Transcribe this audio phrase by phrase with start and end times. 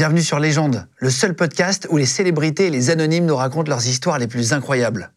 [0.00, 3.86] Bienvenue sur Légende, le seul podcast où les célébrités et les anonymes nous racontent leurs
[3.86, 5.12] histoires les plus incroyables.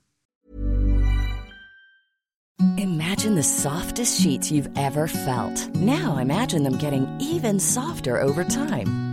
[5.73, 9.12] Now imagine them getting even softer over time.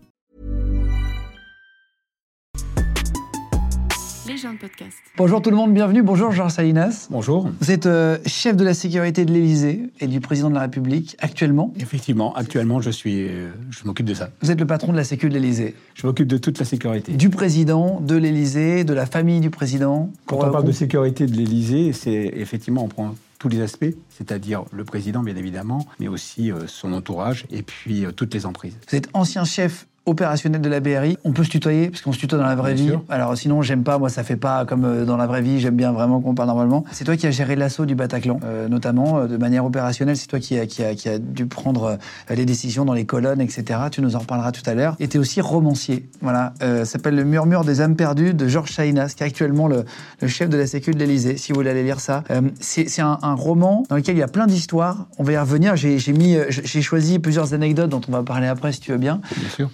[4.49, 4.97] Podcast.
[5.17, 6.01] Bonjour tout le monde, bienvenue.
[6.01, 7.07] Bonjour Georges Salinas.
[7.11, 7.47] Bonjour.
[7.59, 11.15] Vous êtes euh, chef de la sécurité de l'Élysée et du président de la République
[11.19, 11.71] actuellement.
[11.79, 14.31] Effectivement, actuellement, je suis, euh, je m'occupe de ça.
[14.41, 15.75] Vous êtes le patron de la sécurité de l'Élysée.
[15.93, 17.11] Je m'occupe de toute la sécurité.
[17.11, 20.09] Du président, de l'Élysée, de la famille du président.
[20.25, 24.65] Quand on parle de sécurité de l'Élysée, c'est effectivement on prend tous les aspects, c'est-à-dire
[24.71, 28.77] le président bien évidemment, mais aussi euh, son entourage et puis euh, toutes les emprises.
[28.87, 31.17] Vous êtes ancien chef opérationnel de la BRI.
[31.23, 32.89] On peut se tutoyer, parce qu'on se tutoie dans la vraie Bien vie.
[32.89, 33.03] sûr.
[33.09, 35.75] Alors sinon, j'aime pas, moi ça fait pas comme euh, dans la vraie vie, j'aime
[35.75, 36.83] bien vraiment qu'on parle normalement.
[36.91, 40.27] C'est toi qui as géré l'assaut du Bataclan, euh, notamment euh, de manière opérationnelle, c'est
[40.27, 41.97] toi qui a, qui, a, qui a dû prendre
[42.29, 43.79] les décisions dans les colonnes, etc.
[43.91, 44.95] Tu nous en reparleras tout à l'heure.
[44.99, 46.09] Et tu es aussi romancier.
[46.21, 49.67] Voilà, euh, ça s'appelle Le murmure des âmes perdues de Georges Chainas, qui est actuellement
[49.67, 49.85] le,
[50.21, 52.23] le chef de la sécu de l'Élysée, si vous voulez aller lire ça.
[52.31, 55.07] Euh, c'est un, un roman dans lequel il y a plein d'histoires.
[55.19, 55.75] On va y revenir.
[55.75, 59.21] J'ai choisi plusieurs anecdotes dont on va parler après, si tu veux bien.
[59.37, 59.69] Bien sûr.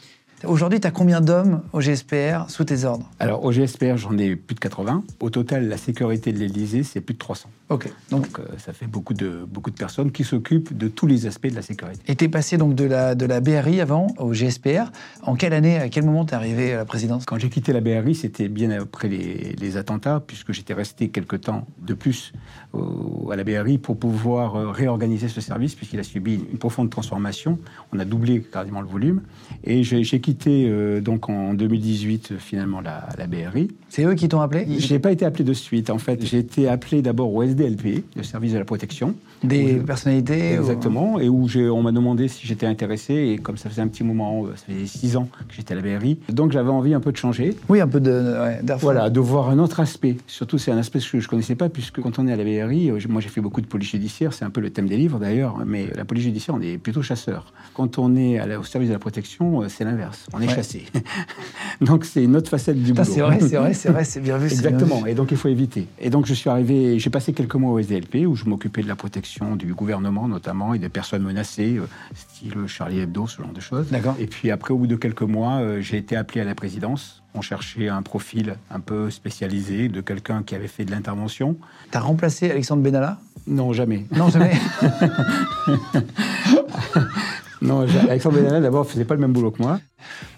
[0.45, 4.35] Aujourd'hui, tu as combien d'hommes au GSPR sous tes ordres Alors au GSPR, j'en ai
[4.35, 5.03] plus de 80.
[5.19, 7.49] Au total, la sécurité de l'Élysée, c'est plus de 300.
[7.69, 7.89] Ok.
[8.11, 11.25] Donc, Donc euh, ça fait beaucoup de, beaucoup de personnes qui s'occupent de tous les
[11.25, 11.99] aspects de la sécurité.
[12.07, 14.91] et t'es passé donc de la, de la BRI avant au GSPR.
[15.23, 17.25] En quelle année, à quel moment t'es arrivé à la présidence?
[17.25, 21.35] Quand j'ai quitté la BRI, c'était bien après les, les attentats, puisque j'étais resté quelque
[21.35, 22.31] temps de plus
[22.73, 26.57] au- à la BRI pour pouvoir euh, réorganiser ce service, puisqu'il a subi une, une
[26.59, 27.57] profonde transformation.
[27.91, 29.23] On a doublé carrément le volume.
[29.63, 33.69] Et j'ai j'ai quitté euh, donc en 2018 euh, finalement la, la BRI.
[33.87, 34.65] C'est eux qui t'ont appelé?
[34.77, 35.89] Je n'ai pas été appelé de suite.
[35.89, 39.15] En fait, j'ai été appelé d'abord au SDLP, le service de la protection.
[39.43, 43.69] Des personnalités ou- Exactement, et où on m'a demandé si j'étais intéressé, et comme ça
[43.69, 46.51] faisait un petit moment, euh, ça faisait six ans que j'étais à la BRI, donc
[46.51, 47.55] j'avais envie un peu de changer.
[47.69, 48.59] Oui, un peu de, ouais.
[48.81, 50.17] Voilà, de voir un autre aspect.
[50.27, 52.43] Surtout, c'est un aspect que je ne connaissais pas, puisque quand on est à la
[52.43, 55.19] BRI, moi j'ai fait beaucoup de police judiciaire, c'est un peu le thème des livres
[55.19, 57.53] d'ailleurs, mais la police judiciaire, on est plutôt chasseur.
[57.75, 60.55] Quand on est à la- au service de la protection, c'est l'inverse, on est Ouais.
[60.55, 60.85] chassé.
[61.81, 63.13] donc c'est une autre facette du Putain, boulot.
[63.13, 64.47] c'est vrai, c'est vrai, c'est vrai, c'est bien vu.
[64.47, 65.11] Exactement, vu.
[65.11, 65.87] et donc il faut éviter.
[65.99, 68.87] Et donc je suis arrivé, j'ai passé quelques mois au SDLP où je m'occupais de
[68.87, 73.51] la protection du gouvernement notamment et des personnes menacées, euh, style Charlie Hebdo, ce genre
[73.53, 73.87] de choses.
[73.89, 74.15] D'accord.
[74.19, 77.21] Et puis après, au bout de quelques mois, euh, j'ai été appelé à la présidence.
[77.33, 81.57] On cherchait un profil un peu spécialisé de quelqu'un qui avait fait de l'intervention.
[81.91, 83.19] T'as remplacé Alexandre Benalla?
[83.45, 84.05] Non, jamais.
[84.15, 84.53] Non, jamais.
[87.61, 89.79] Non, Alexandre Benalla, d'abord, faisait pas le même boulot que moi.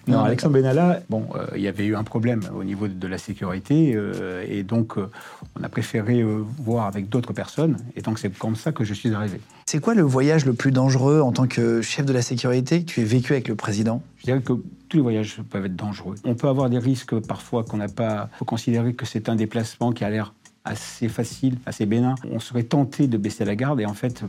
[0.06, 2.94] Non, Non, Alexandre Benalla, bon, euh, il y avait eu un problème au niveau de,
[2.94, 5.10] de la sécurité, euh, et donc euh,
[5.58, 6.24] on a préféré
[6.58, 9.40] voir avec d'autres personnes, et donc c'est comme ça que je suis arrivé.
[9.66, 12.90] c'est quoi le voyage le plus dangereux en tant que chef de la sécurité que
[12.90, 14.02] tu aies vécu avec le président?
[14.18, 14.54] Je dirais que
[14.88, 16.16] tous les voyages peuvent être dangereux.
[16.24, 18.28] On peut avoir des risques parfois qu'on n'a pas.
[18.34, 22.14] Il faut considérer que c'est un déplacement qui a l'air assez facile, assez bénin.
[22.30, 24.24] On serait tenté de baisser la garde, et en fait,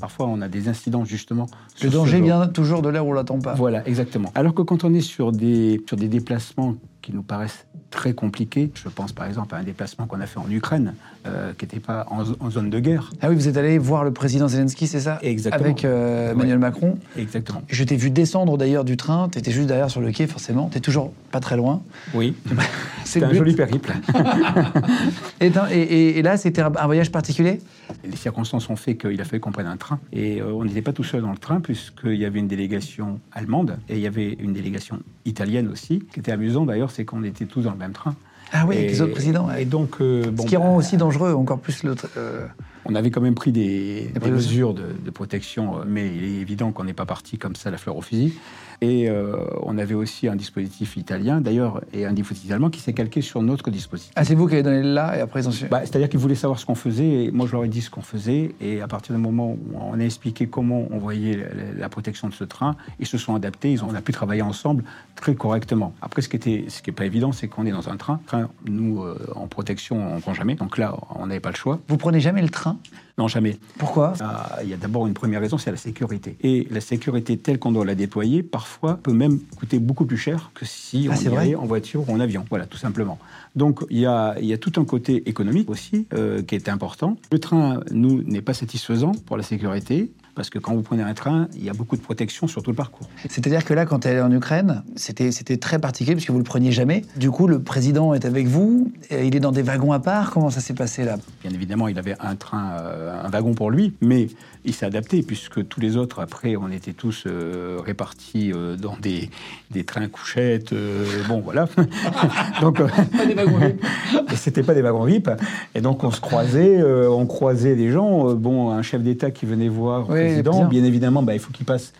[0.00, 1.46] parfois on a des incidents justement.
[1.82, 3.54] Le danger vient toujours de là où on l'attend pas.
[3.54, 4.30] Voilà, exactement.
[4.34, 8.70] Alors que quand on est sur des, sur des déplacements qui nous paraissent très compliqués,
[8.74, 10.94] je pense par exemple à un déplacement qu'on a fait en Ukraine,
[11.26, 13.10] euh, qui n'était pas en, en zone de guerre.
[13.20, 15.18] Ah oui, vous êtes allé voir le président Zelensky, c'est ça?
[15.22, 15.64] Exactement.
[15.64, 16.60] Avec euh, Emmanuel Ouais.
[16.60, 16.98] Macron.
[17.16, 17.62] Exactement.
[17.68, 20.80] Je t'ai vu descendre d'ailleurs du train, t'étais juste derrière sur le quai forcément, t'es
[20.80, 21.82] toujours pas très loin.
[22.14, 22.34] Oui,
[23.04, 23.36] C'est un but.
[23.36, 23.92] joli périple.
[25.40, 27.60] Et, t'as- et- et- et là, c'était un, un voyage particulier?
[28.04, 29.98] Les circonstances ont fait qu'il a fallu qu'on prenne un train.
[30.12, 33.20] Et euh, on n'était pas tout seul dans le train, puisqu'il y avait une délégation
[33.32, 36.02] allemande et il y avait une délégation italienne aussi.
[36.08, 38.14] Ce qui était amusant d'ailleurs, c'est qu'on était tous dans le même train.
[38.52, 39.50] Ah oui, et, avec les autres présidents.
[39.52, 41.94] Et donc, euh, bon, Ce qui rend bah, aussi dangereux encore plus le.
[42.16, 42.46] euh,
[42.84, 46.70] On avait quand même pris des, mesures de, de protection, euh, mais il est évident
[46.70, 48.34] qu'on n'est pas parti comme ça la fleur au fusil.
[48.80, 52.92] Et euh, on avait aussi un dispositif italien, d'ailleurs, et un dispositif allemand qui s'est
[52.92, 54.12] calqué sur notre dispositif.
[54.16, 55.66] Ah, c'est vous qui avez donné le là et après ils ont su.
[55.66, 57.90] Bah, C'est-à-dire qu'ils voulaient savoir ce qu'on faisait, et moi je leur ai dit ce
[57.90, 61.80] qu'on faisait, et à partir du moment où on a expliqué comment on voyait la,
[61.80, 64.42] la protection de ce train, ils se sont adaptés, ils ont, on a pu travailler
[64.42, 64.84] ensemble
[65.14, 65.94] très correctement.
[66.02, 68.20] Après, ce qui était, ce qui est pas évident, c'est qu'on est dans un train.
[68.26, 71.56] train nous, euh, en protection, on ne prend jamais, donc là, on n'avait pas le
[71.56, 71.78] choix.
[71.88, 72.78] Vous prenez jamais le train?
[73.16, 73.56] Non, jamais.
[73.78, 74.14] Pourquoi?
[74.20, 76.36] Ah, Il y a d'abord une première raison, c'est la sécurité.
[76.42, 80.50] Et la sécurité telle qu'on doit la déployer, parfois, peut même coûter beaucoup plus cher
[80.54, 82.44] que si Ah, on y allait en voiture ou en avion.
[82.50, 83.18] Voilà, tout simplement.
[83.54, 86.68] Donc, il y a, il y a tout un côté économique aussi euh, qui est
[86.68, 87.16] important.
[87.30, 90.10] Le train, nous, n'est pas satisfaisant pour la sécurité.
[90.34, 92.70] Parce que quand vous prenez un train, il y a beaucoup de protection sur tout
[92.70, 93.08] le parcours.
[93.28, 96.44] C'est-à-dire que là, quand elle est en Ukraine, c'était c'était très particulier puisque vous le
[96.44, 97.02] preniez jamais.
[97.16, 98.92] Du coup, le président est avec vous.
[99.10, 100.30] et il est dans des wagons à part.
[100.30, 101.16] Comment ça s'est passé là?
[101.42, 104.28] Bien évidemment, il avait un train, euh, un wagon pour lui, mais
[104.64, 108.96] il s'est adapté puisque tous les autres, après, on était tous euh, répartis euh, dans
[109.00, 109.28] des,
[109.70, 110.72] des trains couchettes.
[110.72, 111.68] euh, bon, voilà.
[112.62, 115.30] donc, et c'était pas des wagons VIP.
[115.74, 118.32] Et donc, on se croisait, on croisait des gens.
[118.34, 120.84] bon, un chef d'État qui venait voir Oui, le président, bien.
[120.84, 121.92] évidemment, bah, il faut qu'il passe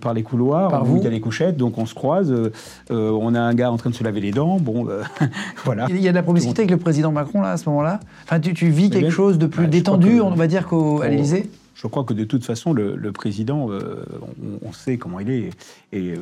[0.00, 0.96] par les couloirs, Par vous.
[0.98, 2.32] il y a les couchettes, donc on se croise.
[2.90, 4.58] on a un gars en train de se laver les dents.
[4.58, 4.86] Bon,
[5.64, 5.86] voilà.
[5.90, 8.00] Il y a de la promiscuité avec le président Macron là à ce moment-là?
[8.24, 10.66] Enfin, tu, tu vis quelque bien, chose de plus bah, détendu, que- on va dire
[10.66, 11.10] qu'au à Oh.
[11.10, 11.50] l'Élysée?
[11.76, 14.04] Je crois que de toute façon, le, le président, euh,
[14.62, 15.50] on, on sait comment il est.
[15.92, 16.16] Et, euh,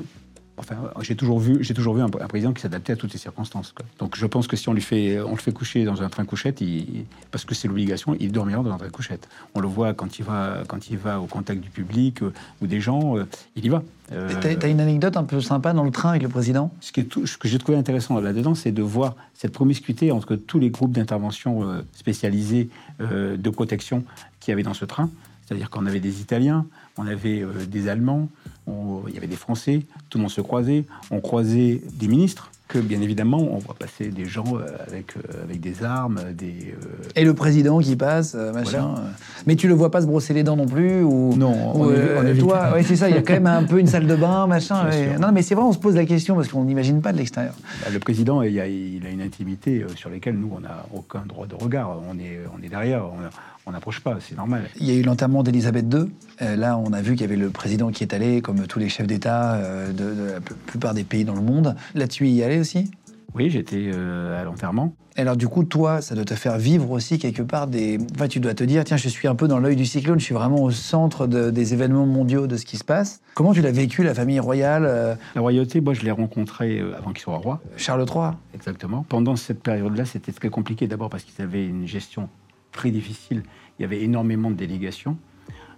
[0.56, 3.20] enfin, j'ai toujours vu, j'ai toujours vu un, un président qui s'adaptait à toutes les
[3.20, 3.70] circonstances.
[3.72, 3.86] quoi.
[4.00, 6.24] Donc, je pense que si on lui fait, on le fait coucher dans un train
[6.24, 9.28] couchette, il- parce que c'est l'obligation, il dormira dans un train couchette.
[9.54, 12.66] On le voit quand il va, quand il va au contact du public euh, ou
[12.66, 13.24] des gens, euh,
[13.54, 13.82] il y va.
[14.12, 14.28] Euh,
[14.58, 16.72] T'as une anecdote un peu sympa dans le train avec le président?
[16.80, 20.10] Ce, qui est tout- ce que j'ai trouvé intéressant là-dedans, c'est de voir cette promiscuité
[20.10, 22.68] entre tous les groupes d'intervention spécialisés
[23.00, 24.04] de protection
[24.40, 25.08] qu'il y avait dans ce train.
[25.46, 28.28] C'est-à-dire qu'on avait des Italiens, on avait euh, des Allemands,
[28.66, 30.84] on- il y avait des Français, tout le monde se croisait.
[31.10, 35.42] On croisait des ministres, que bien évidemment, on voit passer des gens euh, avec, euh,
[35.44, 36.74] avec des armes, des...
[36.82, 38.92] euh, Et le président qui passe, machin.
[38.94, 39.02] Voilà.
[39.46, 41.90] Mais tu le vois pas se brosser les dents non plus ou Non, ou, on
[41.90, 42.42] évi- euh, on évite.
[42.42, 43.10] toi, ouais, c'est ça.
[43.10, 44.88] Il y a quand même un peu une salle de bain, machin.
[45.20, 47.52] Non, mais c'est vrai, on se pose la question parce qu'on n'imagine pas de l'extérieur.
[47.82, 51.22] Bah, Le président, il a, il a une intimité sur laquelle nous, on n'a aucun
[51.26, 51.98] droit de regard.
[52.10, 53.18] On est, on est derrière, on
[53.66, 54.64] on n'approche pas, c'est normal.
[54.78, 56.10] Il y a eu l'enterrement d'Elisabeth II.
[56.42, 58.78] Euh, là, on a vu qu'il y avait le président qui est allé, comme tous
[58.78, 61.74] les chefs d'État euh, de, de la pl- plupart des pays dans le monde.
[61.94, 62.90] Là, tu y es allé aussi?
[63.34, 64.94] Oui, j'étais euh, à l'enterrement.
[65.16, 67.98] Alors du coup, toi, ça doit te faire vivre aussi quelque part des...
[68.16, 70.24] Enfin, tu dois te dire, tiens, je suis un peu dans l'œil du cyclone, je
[70.24, 73.20] suis vraiment au centre de- des événements mondiaux, de ce qui se passe.
[73.34, 77.10] Comment tu l'as vécu, la famille royale, La royauté, moi, je l'ai rencontré euh, avant
[77.12, 77.60] qu'il soit roi.
[77.76, 79.06] Charles III Exactement.
[79.08, 80.86] Pendant cette période-là, c'était très compliqué.
[80.88, 82.28] D'abord parce qu'ils avaient une gestion
[82.74, 83.42] très difficile.
[83.78, 85.16] Il y avait énormément de délégations.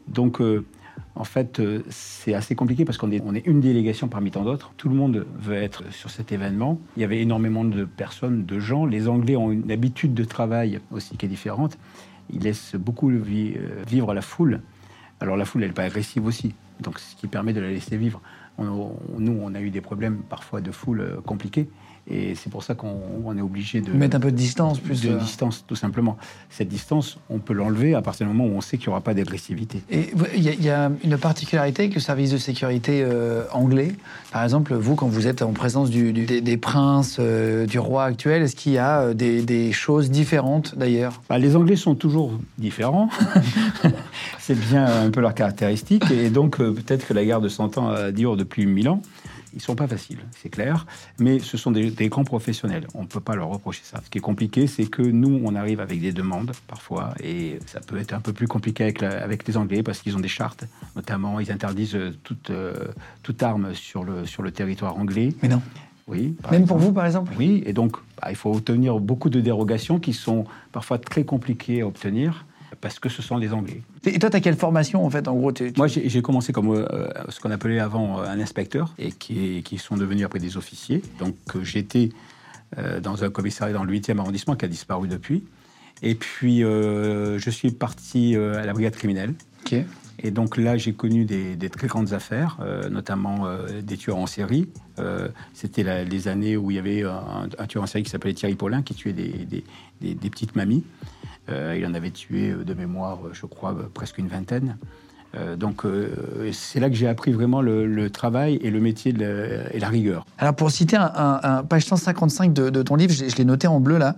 [0.09, 0.65] Donc, euh,
[1.15, 4.73] en fait, euh, c'est assez compliqué parce qu'on est, une délégation parmi tant d'autres.
[4.77, 6.81] Tout le monde veut être sur cet événement.
[6.97, 8.87] Il y avait énormément de personnes, de gens.
[8.87, 11.79] Les Anglais ont une habitude de travail aussi qui est différente.
[12.31, 13.23] Ils laissent beaucoup euh,
[13.87, 14.61] vivre la foule.
[15.21, 16.55] Alors la foule, elle n'est pas agressive aussi.
[16.81, 18.21] Donc, ce qui permet de la laisser vivre.
[18.59, 21.69] Nous, on a eu des problèmes parfois de foule compliqués.
[22.09, 25.03] Et c'est pour ça qu'on on est obligé de Mettre un peu de distance, plus...
[25.03, 26.17] de euh, distance, tout simplement.
[26.51, 29.01] Cette distance, on peut l'enlever à partir du moment où on sait qu'il n'y aura
[29.01, 29.83] pas d'agressivité.
[29.91, 33.93] Et il y, a- y a une particularité avec le service de sécurité euh, anglais.
[34.31, 37.81] Par exemple, vous, quand vous êtes en présence du- du- des, des princes, euh, du
[37.81, 41.21] roi actuel, est-ce qu'il y a des, des choses différentes d'ailleurs?
[41.29, 43.09] Bah, les Anglais sont toujours différents.
[44.39, 46.05] C'est bien un peu leur caractéristique.
[46.11, 49.03] Et donc, peut-être que la guerre de 100 ans euh, dure depuis 1000 ans.
[49.57, 50.87] Ils sont pas faciles, c'est clair.
[51.19, 52.87] Mais ce sont des, des grands professionnels.
[52.95, 54.01] On ne peut pas leur reprocher ça.
[54.05, 57.15] Ce qui est compliqué, c'est que nous, on arrive avec des demandes parfois.
[57.23, 60.15] Et ça peut être un peu plus compliqué avec, la- avec les Anglais parce qu'ils
[60.15, 60.67] ont des chartes.
[60.95, 62.75] Notamment, ils interdisent toute, euh,
[63.23, 65.31] toute arme sur le, sur le territoire anglais.
[65.43, 65.63] Mais non.
[66.07, 69.41] Oui, Même pour vous, par exemple Oui, et donc bah, il faut obtenir beaucoup de
[69.41, 72.45] dérogations qui sont parfois très compliquées à obtenir
[72.81, 73.83] parce que ce sont des Anglais.
[74.05, 76.71] Et toi, tu as quelle formation en fait En gros, tu- Moi, j'ai commencé comme
[76.71, 76.87] euh,
[77.29, 81.03] ce qu'on appelait avant euh, un inspecteur et qui, sont devenus après des officiers.
[81.19, 82.11] Donc euh, j'étais
[82.79, 85.45] euh, dans un commissariat dans le 8e arrondissement qui a disparu depuis.
[86.03, 89.35] Et puis euh, je suis parti euh, à la brigade criminelle.
[89.65, 89.75] Ok.
[90.23, 94.17] Et donc là, j'ai connu des, des très grandes affaires, euh, notamment euh, des tueurs
[94.17, 94.67] en série.
[94.99, 98.33] Euh, C'était les années où il y avait un, un tueur en série qui s'appelait
[98.33, 99.65] Thierry Paulin, qui tuait des, des-
[100.01, 100.85] des- des petites mamies.
[101.49, 104.77] Euh, il en avait tué euh, de mémoire, euh, je crois, presque une vingtaine.
[105.59, 105.83] Donc
[106.53, 109.13] c'est là que j'ai appris vraiment le, travail et le métier
[109.75, 110.25] et la rigueur.
[110.39, 113.79] Alors, pour citer un, un- un- page 155 de, ton livre, je, l'ai- noté en
[113.79, 114.17] bleu là.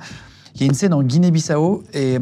[0.54, 2.18] Il y a une scène en Guinée-Bissau et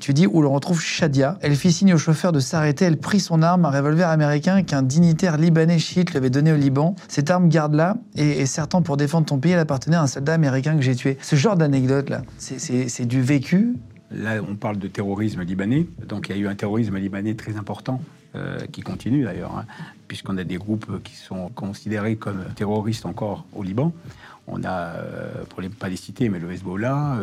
[0.00, 1.38] tu dis où l'on retrouve Shadia.
[1.42, 2.86] Elle fit signe au chauffeur de s'arrêter.
[2.86, 6.56] Elle prit son arme, un revolver américain qu'un dignitaire libanais chiite lui avait donné au
[6.56, 6.96] Liban.
[7.08, 8.46] Cette arme, garde-la et, et
[8.84, 11.18] pour défendre ton pays, elle appartenait à un soldat américain que j'ai tué.
[11.22, 13.74] Ce genre d'anecdote là, c'est du vécu.
[14.10, 15.86] Là, on parle de terrorisme libanais.
[16.06, 18.00] Donc, il y a eu un terrorisme libanais très important
[18.70, 19.64] qui continue d'ailleurs, hein,
[20.06, 23.92] puisqu'on a des groupes qui sont considérés comme terroristes encore au Liban.
[24.46, 24.92] On a,
[25.48, 27.18] pour les pas les citer, mais le Hezbollah,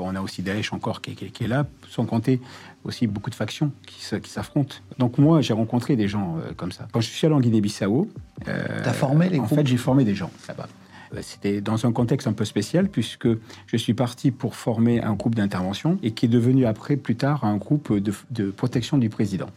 [0.00, 2.40] on a aussi Daesh encore qui, qui, est là, sans compter
[2.84, 4.76] aussi beaucoup de factions qui s'affrontent.
[4.98, 6.88] Donc moi, j'ai rencontré des gens comme ça.
[6.92, 8.08] Quand je suis allé en Guinée-Bissau...
[8.46, 10.68] T'as formé les En fait, j'ai formé des gens là-bas.
[11.14, 13.28] Euh, c'était dans un contexte un peu spécial puisque
[13.66, 17.44] je suis parti pour former un groupe d'intervention et qui est devenu après, plus tard,
[17.44, 19.48] un groupe de, protection du président.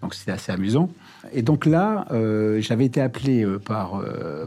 [0.00, 0.90] Donc c'était assez amusant.
[1.32, 4.02] Et donc là, euh, j'avais été appelé euh, par,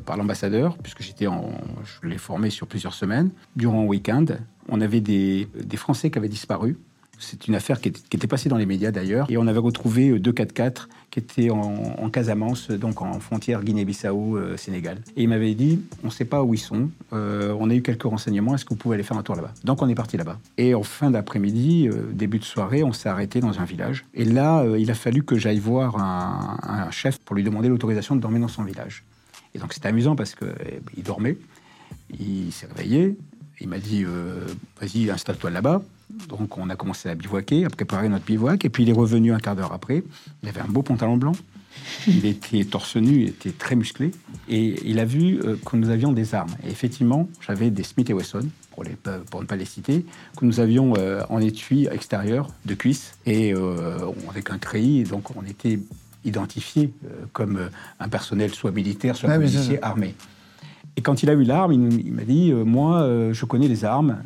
[0.05, 1.51] par l'ambassadeur, puisque j'étais en,
[1.83, 3.29] je l'ai formé sur plusieurs semaines.
[3.55, 4.25] Durant un week-end,
[4.67, 6.77] on avait des, des Français qui avaient disparu
[7.19, 9.29] c'est une affaire qui était, passée dans les médias d'ailleurs.
[9.29, 14.97] Et on avait retrouvé euh, deux 4x4 qui étaient en, Casamance, donc en frontière Guinée-Bissau-Sénégal.
[14.97, 17.73] Euh, et il m'avait dit on ne sait pas où ils sont, euh, on a
[17.73, 19.53] eu quelques renseignements, est-ce que vous pouvez aller faire un tour là-bas?
[19.63, 20.39] Donc on est parti là-bas.
[20.57, 24.05] Et en fin d'après-midi, début de soirée, on s'est arrêté dans un village.
[24.13, 28.21] Et là, il a fallu que j'aille voir un, chef pour lui demander l'autorisation de
[28.21, 29.03] dormir dans son village.
[29.53, 30.53] Et donc c'était amusant parce qu'il
[30.97, 31.37] eh, dormait,
[32.19, 33.17] il s'est réveillé,
[33.59, 34.05] il m'a dit
[34.79, 35.81] vas-y, installe-toi là-bas.
[36.09, 39.33] Donc on a commencé à bivouaquer, à préparer notre bivouac, et puis il est revenu
[39.33, 40.03] un quart d'heure après.
[40.43, 41.33] Il avait un beau pantalon blanc,
[42.07, 44.11] il était torse nu, il était très musclé,
[44.47, 46.55] et il a vu euh, que nous avions des armes.
[46.65, 48.95] Et effectivement, j'avais des Smith Wesson, pour, les,
[49.31, 50.05] pour ne pas les citer,
[50.37, 55.35] que nous avions euh, en étui extérieur de cuisse, et euh, avec un treillis, donc
[55.35, 55.79] on était
[56.23, 56.91] identifié
[57.33, 57.69] comme
[57.99, 60.15] un personnel soit militaire, soit policier armé.
[60.97, 63.83] Et quand il a eu l'arme, il, m'a dit euh, Moi, euh, je connais les
[63.83, 64.21] armes.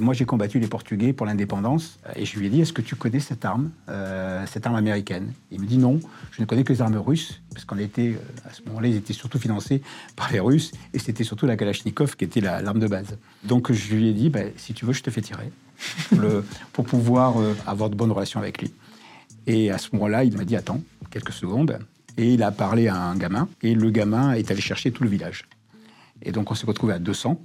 [0.00, 1.98] Moi, j'ai combattu les Portugais pour l'indépendance.
[2.16, 5.32] Et je lui ai dit Est-ce que tu connais cette arme, euh, cette arme américaine?
[5.50, 6.00] Il me dit Non,
[6.30, 8.16] je ne connais que les armes russes, parce qu'on était,
[8.48, 9.82] à ce moment-là, ils étaient surtout financés
[10.16, 13.18] par les Russes, et c'était surtout la Kalachnikov qui était l'arme de base.
[13.44, 15.50] Donc, je lui ai dit bah, Si tu veux, je te fais tirer,
[16.72, 17.34] pour pouvoir
[17.66, 18.72] avoir de bonnes relations avec lui.
[19.46, 21.78] Et à ce moment-là, il m'a dit Attends, quelques secondes.
[22.16, 25.10] Et il a parlé à un gamin, et le gamin est allé chercher tout le
[25.10, 25.44] village.
[26.22, 27.40] Et donc, on s'est retrouvé à 200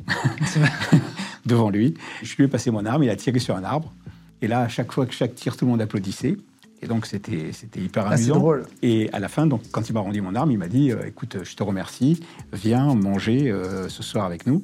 [1.45, 1.95] devant lui.
[2.23, 3.93] Je lui ai passé mon arme, il a tiré sur un arbre.
[4.41, 6.37] Et là, à chaque fois que chaque tir, tout le monde applaudissait.
[6.81, 8.37] Et donc, c'était, c'était hyper ah, amusant.
[8.37, 8.65] Drôle.
[8.81, 11.05] Et à la fin, donc, quand il m'a rendu mon arme, il m'a dit euh,
[11.05, 12.21] Écoute, je te remercie,
[12.53, 14.61] viens manger euh, ce soir avec nous.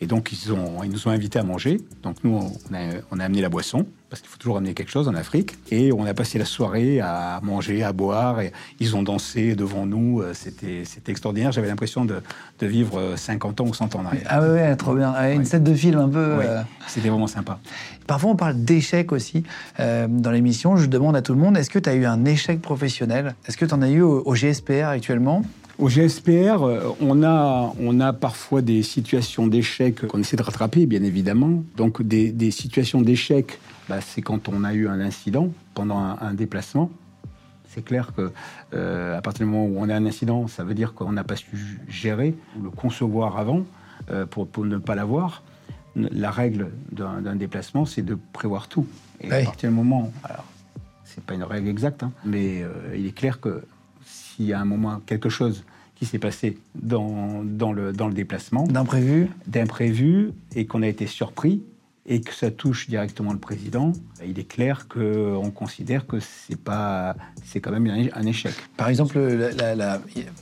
[0.00, 1.80] Et donc, ils, ont, ils nous ont invités à manger.
[2.02, 2.78] Donc, nous, on a,
[3.10, 5.54] on a amené la boisson parce qu'il faut toujours amener quelque chose en Afrique.
[5.70, 8.40] Et on a passé la soirée à manger, à boire.
[8.40, 10.20] Et ils ont dansé devant nous.
[10.20, 11.50] Euh, c'était, extraordinaire.
[11.50, 12.22] J'avais l'impression de,
[12.58, 14.26] de, vivre 50 ans ou 100 ans en arrière.
[14.28, 15.14] Ah ouais, trop bien.
[15.32, 16.18] Une scène de film un peu.
[16.18, 17.58] Euh, c'était vraiment sympa.
[18.06, 19.44] Parfois, on parle d'échecs aussi
[19.80, 20.76] euh, dans l'émission.
[20.76, 23.34] Je demande à tout le monde est-ce que tu as eu un échec professionnel?
[23.46, 25.42] Est-ce que tu en as eu au GSPR actuellement?
[25.78, 26.64] Au GSPR,
[27.00, 31.62] on a, on a parfois des situations d'échec qu'on essaie de rattraper, bien évidemment.
[31.76, 36.34] Donc des, des situations d'échec bah, c'est quand on a eu un incident pendant un,
[36.34, 36.90] déplacement.
[37.68, 38.32] C'est clair que
[38.74, 41.24] euh, à partir du moment où on a un incident, ça veut dire qu'on n'a
[41.24, 43.62] pas su gérer ou le concevoir avant
[44.10, 45.42] euh, pour, ne pas l'avoir.
[45.94, 48.86] La règle d'un déplacement, c'est de prévoir tout.
[49.20, 50.44] Et à partir du moment, alors
[51.04, 53.62] c'est pas une règle exacte, hein, mais euh, il est clair que
[54.36, 55.64] s'il y a un moment quelque chose
[55.94, 61.06] qui s'est passé dans, dans, le, dans le déplacement, d'imprévu, d'imprévu, et qu'on a été
[61.06, 61.62] surpris,
[62.08, 63.92] et que ça touche directement le président,
[64.24, 68.52] il est clair qu'on considère que c'est pas, c'est quand même un échec.
[68.76, 69.18] Par exemple,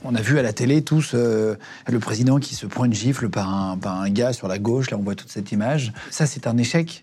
[0.03, 1.55] on a vu à la télé tous euh,
[1.89, 4.91] le président qui se prend une gifle par un, par un gars sur la gauche.
[4.91, 5.91] Là, on voit toute cette image.
[6.11, 7.01] Ça, c'est un échec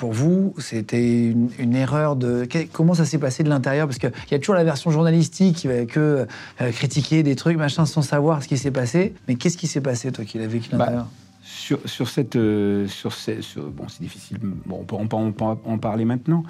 [0.00, 2.48] pour vous, c'était une, erreur de.
[2.72, 3.86] Comment ça s'est passé de l'intérieur?
[3.86, 6.26] Parce qu'il y a toujours la version journalistique qui va que
[6.62, 9.12] euh, critiquer des trucs, machin, sans savoir ce qui s'est passé.
[9.28, 11.08] Mais qu'est-ce qui s'est passé, toi, qui l'as vécu de bah, l'intérieur?
[11.42, 13.12] sur, cette, euh, sur,
[13.72, 14.38] bon, c'est difficile.
[14.40, 15.16] Bon, on peut,
[15.66, 16.44] en parler maintenant,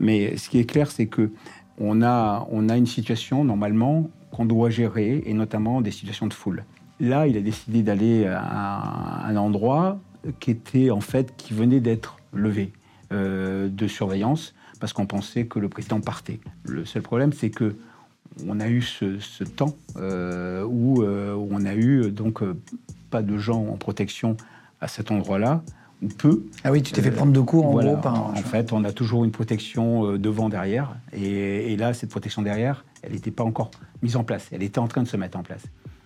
[0.00, 1.30] mais ce qui est clair, c'est que
[1.78, 6.32] on a, on a une situation normalement qu'on doit gérer, et notamment des situations de
[6.32, 6.64] foule.
[7.00, 9.98] Là, il a décidé d'aller à un endroit
[10.40, 12.72] qui était en fait qui venait d'être levé
[13.14, 16.40] euh, de surveillance parce qu'on pensait que le président partait.
[16.64, 17.76] Le seul problème, c'est que
[18.46, 22.42] on a eu ce, temps euh, où, on a eu donc
[23.10, 24.36] pas de gens en protection
[24.80, 25.62] à cet endroit-là,
[26.02, 26.44] ou peu.
[26.64, 29.24] Ah oui, tu t'es fait prendre de coups en gros En fait, on a toujours
[29.24, 30.96] une protection euh, devant, derrière.
[31.12, 33.70] Et, là, cette protection derrière, elle n'était pas encore
[34.02, 34.48] mise en place.
[34.52, 35.62] Elle était en train de se mettre en place.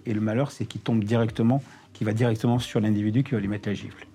[0.07, 1.63] Et le malheur, c'est qu'il tombe directement,
[1.93, 4.07] qu'il va directement sur l'individu qui va lui mettre la gifle.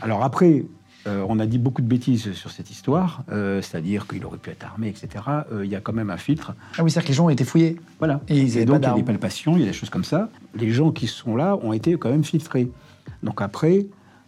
[0.00, 0.64] Alors après,
[1.08, 4.50] euh, on a dit beaucoup de bêtises sur cette histoire, euh, c'est-à-dire qu'il aurait pu
[4.50, 5.24] être armé, etc.
[5.62, 6.54] Il y a quand même un filtre.
[6.76, 7.76] Ah oui, c'est-à-dire que les gens ont été fouillés.
[7.98, 8.20] Voilà.
[8.28, 10.28] Et, ils donc, il y a des palpations, il y a des choses comme ça.
[10.54, 12.70] Les gens qui sont là ont été quand même filtrés.
[13.22, 13.86] Donc après,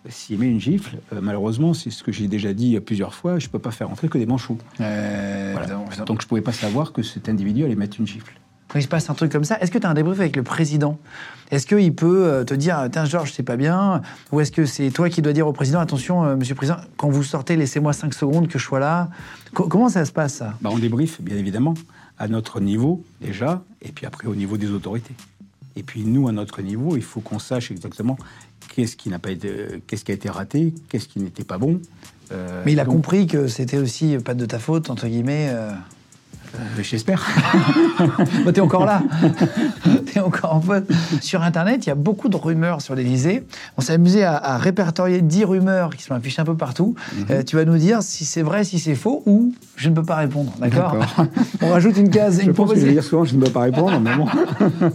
[0.09, 3.47] s'il met une gifle, euh, malheureusement, c'est ce que j'ai déjà dit plusieurs fois, je
[3.47, 4.59] ne peux pas faire entrer que des manchots.
[4.81, 6.05] Euh, Voilà.
[6.05, 8.33] Donc je ne pouvais pas savoir que cet individu allait mettre une gifle.
[8.73, 10.37] Quand il se passe un truc comme ça, est-ce que tu as un débrief avec
[10.37, 10.99] le président?
[11.51, 14.01] Est-ce qu'il peut euh, te dire, tiens Georges, c'est pas bien?
[14.31, 16.77] Ou est-ce que c'est toi qui dois dire au président, attention, euh, monsieur le président,
[16.97, 19.09] quand vous sortez, laissez-moi 5 secondes que je sois là?
[19.55, 20.55] Co- Comment ça se passe, ça?
[20.61, 21.75] Bah, on débriefe, bien évidemment,
[22.19, 25.15] à notre niveau déjà, et puis après au niveau des autorités.
[25.75, 28.17] Et puis nous, à notre niveau, il faut qu'on sache exactement
[28.75, 31.81] qu'est-ce qui n'a pas été, qu'est-ce qui a été raté, qu'est-ce qui n'était pas bon.
[32.31, 35.49] Euh, Mais il a donc, compris que c'était aussi pas de ta faute, entre guillemets.
[35.51, 35.73] euh.
[36.81, 37.27] J'espère.
[38.45, 39.03] Bah, t'es encore là.
[40.07, 40.87] t'es encore en poste.
[41.21, 43.45] Sur Internet, il y a beaucoup de rumeurs sur l'Élysée.
[43.77, 46.95] On s'est amusé à, à répertorier 10 rumeurs qui sont affichées un peu partout.
[47.31, 50.03] Euh, tu vas nous dire si c'est vrai, si c'est faux, ou je ne peux
[50.03, 50.53] pas répondre.
[50.59, 50.97] D'accord?
[51.63, 52.41] On rajoute une case.
[52.41, 54.27] Je une pense que je vais dire souvent, je ne peux pas répondre, mais bon.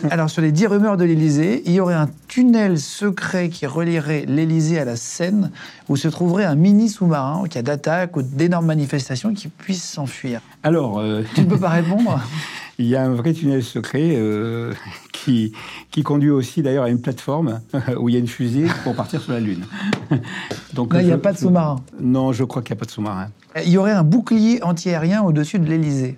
[0.10, 4.26] Alors, sur les 10 rumeurs de l'Élysée, il y aurait un tunnel secret qui relierait
[4.28, 5.52] l'Élysée à la Seine,
[5.90, 10.42] où se trouverait un mini sous-marin en cas d'attaque ou d'énormes manifestations qui puissent s'enfuir.
[10.64, 12.22] Alors, euh, ne peux pas répondre
[12.80, 14.74] il y a un vrai tunnel secret euh,
[15.14, 15.54] qui,
[15.92, 17.62] qui conduit aussi d'ailleurs à une plateforme
[17.98, 19.66] où il y a une fusée pour partir sur la Lune.
[20.74, 21.78] Donc, Là, il n'y a pas de sous-marin.
[22.00, 23.30] Non, je crois qu'il n'y a pas de sous-marin.
[23.64, 26.18] Il y aurait un bouclier antiaérien au-dessus de l'Élysée.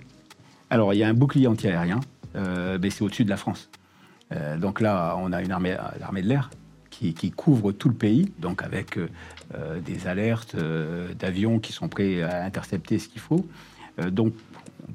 [0.69, 1.99] Alors, il y a un bouclier antiaérien,
[2.35, 3.69] euh, mais c'est au-dessus de la France.
[4.33, 6.49] Euh, donc là, on a une armée, l'armée de l'air
[6.89, 9.07] qui, qui couvre tout le pays, donc avec euh,
[9.55, 13.45] euh, des alertes euh, d'avions qui sont prêts à intercepter ce qu'il faut.
[13.99, 14.33] Euh, donc,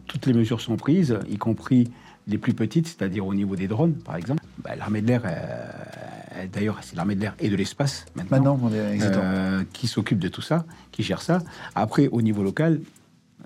[0.07, 1.91] toutes les mesures sont prises, y compris
[2.29, 4.43] les plus petites, c'est-à-dire au niveau des drones, par exemple.
[4.63, 8.57] Bah, l'armée de l'air, euh, d'ailleurs, c'est l'armée de l'air et de l'espace maintenant.
[8.57, 9.25] Maintenant, on est exactement.
[9.27, 11.41] Euh, qui s'occupe de tout ça, qui gère ça.
[11.75, 12.81] Après, au niveau local,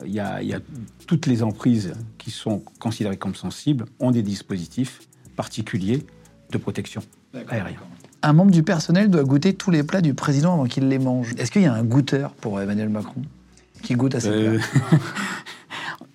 [0.05, 0.61] il y, a, il y a
[1.07, 5.01] toutes les emprises qui sont considérées comme sensibles ont des dispositifs
[5.37, 6.05] particuliers
[6.51, 7.03] de protection
[7.49, 7.79] aérienne.
[8.23, 11.33] Un membre du personnel doit goûter tous les plats du président avant qu'il les mange.
[11.39, 13.23] Est-ce qu'il y a un goûteur pour Emmanuel Macron
[13.83, 14.99] qui goûte à ses Euh, plats?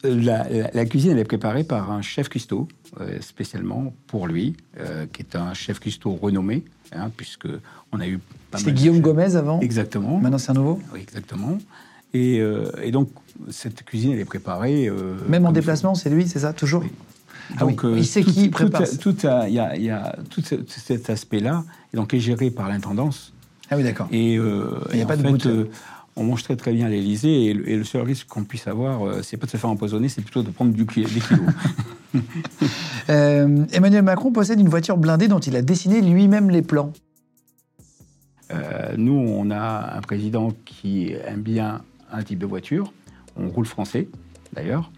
[0.04, 2.68] la, la- la cuisine, elle est préparée par un chef cuistot,
[3.00, 7.48] euh, spécialement pour lui, euh, qui est un chef cuistot renommé, hein, puisque
[7.92, 8.20] on a eu
[8.56, 9.04] C'était Guillaume chefs.
[9.04, 10.20] Gomez avant Exactement.
[10.20, 10.80] Maintenant, c'est un nouveau?
[10.94, 11.58] Oui, exactement.
[12.14, 13.10] Et, euh, et donc,
[13.50, 14.88] cette cuisine, elle est préparée.
[14.88, 16.92] euh, Même en déplacement, c'est lui, c'est ça, toujours Oui.
[17.58, 17.76] Ah oui.
[17.84, 18.84] euh, Il sait tout- qui tout- prépare.
[19.00, 19.16] tout-
[19.48, 22.70] Il y a, il y a tout ce- cet aspect-là, et donc est géré par
[22.70, 23.34] l'intendance.
[23.70, 24.08] Ah oui, d'accord.
[24.12, 25.70] Et, Il y a pas de fait,
[26.16, 28.68] on mange très très bien à l'Élysée, et, le- et le seul risque qu'on puisse
[28.68, 31.40] avoir, euh, c'est pas de se faire empoisonner, c'est plutôt de prendre du, des kilos.
[33.10, 36.92] Euh, Emmanuel Macron possède une voiture blindée dont il a dessiné lui-même les plans.
[38.54, 41.82] Euh, nous, on a un président qui aime bien
[42.12, 42.92] un type de voiture.
[43.38, 44.08] On roule français,
[44.54, 44.92] d'ailleurs.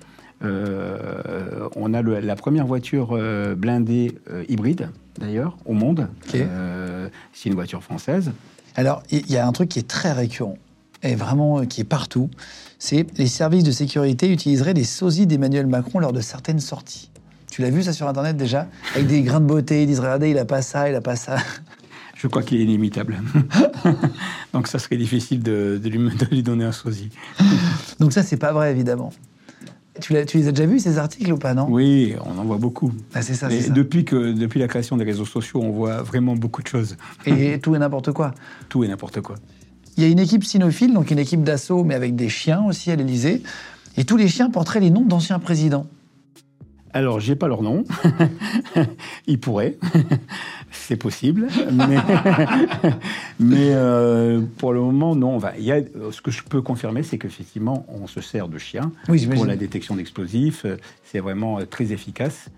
[0.43, 3.17] Euh, on a le- la première voiture
[3.55, 4.17] blindée
[4.49, 6.07] hybride, d'ailleurs, au monde.
[6.27, 6.35] Ok.
[6.35, 8.31] Euh, c'est une voiture française.
[8.75, 10.57] Alors, il y a un truc qui est très récurrent,
[11.03, 12.29] et vraiment euh, qui est partout,
[12.79, 17.09] c'est les services de sécurité utiliseraient des sosies d'Emmanuel Macron lors de certaines sorties.
[17.51, 18.67] Tu l'as vu ça sur Internet déjà?
[18.95, 21.15] Avec des grains de beauté, ils disent regardez, il a pas ça, il a pas
[21.15, 21.37] ça.
[22.15, 23.21] Je crois qu'il est inimitable.
[24.53, 27.09] Donc ça serait difficile de, de lui, de lui donner un sosie.
[27.99, 29.11] Donc ça, c'est pas vrai, évidemment.
[30.01, 31.67] Tu, les as déjà vus, ces articles, ou pas, non?
[31.69, 32.91] Oui, on en voit beaucoup.
[33.13, 33.73] Ah, C'est ça, Et c'est ça.
[33.73, 36.97] depuis, que, depuis la création des réseaux sociaux, on voit vraiment beaucoup de choses.
[37.27, 38.33] Et tout et n'importe quoi.
[38.69, 39.35] Tout et n'importe quoi.
[39.97, 42.91] Il y a une équipe cynophile, donc une équipe d'assaut, mais avec des chiens aussi
[42.91, 43.43] à l'Élysée.
[43.97, 45.86] Et tous les chiens porteraient les noms d'anciens présidents.
[46.93, 47.84] Alors, j'ai pas leur nom.
[49.27, 49.77] Ils pourraient.
[50.71, 51.47] C'est possible.
[51.71, 51.97] Mais,
[53.39, 55.36] mais, euh, pour le moment, non.
[55.36, 58.91] Enfin, y a, ce que je peux confirmer, c'est qu'effectivement, on se sert de chiens
[59.08, 60.65] Oui, pour la détection d'explosifs.
[61.03, 62.49] C'est vraiment euh, très efficace.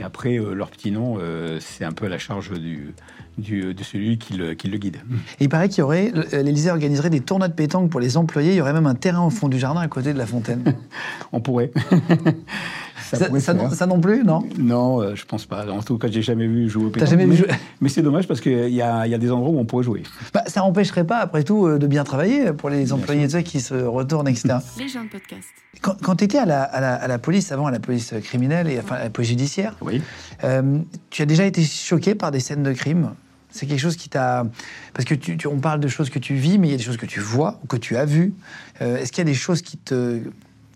[0.00, 2.94] Et après, euh, leur petit nom, euh, c'est un peu à la charge du,
[3.36, 4.96] du- de celui qui le, qui le guide.
[5.38, 8.52] Et il paraît qu'il y aurait, l'Élysée organiserait des tournois de pétanque pour les employés.
[8.52, 10.74] Il y aurait même un terrain au fond du jardin à côté de la fontaine.
[11.32, 11.70] On pourrait.
[13.16, 15.66] Ça Ça, non, ça non plus, non Non, euh, je pense pas.
[15.70, 17.08] En tout cas, j'ai jamais vu jouer au T'as pétanque.
[17.10, 17.48] jamais vu mais, jouer
[17.80, 20.02] mais c'est dommage parce qu'il y y a des endroits où on pourrait jouer.
[20.32, 23.60] bah, Ça n'empêcherait pas, après tout, euh, de bien travailler pour les Bien employés qui
[23.60, 24.54] se retournent, etc.
[24.78, 25.48] Les gens de podcast.
[25.82, 28.12] Quand, quand tu étais à la, à, la, à la police, avant à la police
[28.22, 30.02] criminelle et enfin à la police judiciaire, Oui.
[30.44, 30.78] euh,
[31.10, 33.10] tu as déjà été choqué par des scènes de crime?
[33.52, 34.46] C'est quelque chose qui t'a...
[34.94, 36.76] Parce que tu, tu- on parle de choses que tu vis, mais il y a
[36.76, 38.32] des choses que tu vois ou que tu as vues.
[38.80, 40.20] Euh, Est-ce qu'il y a des choses qui te,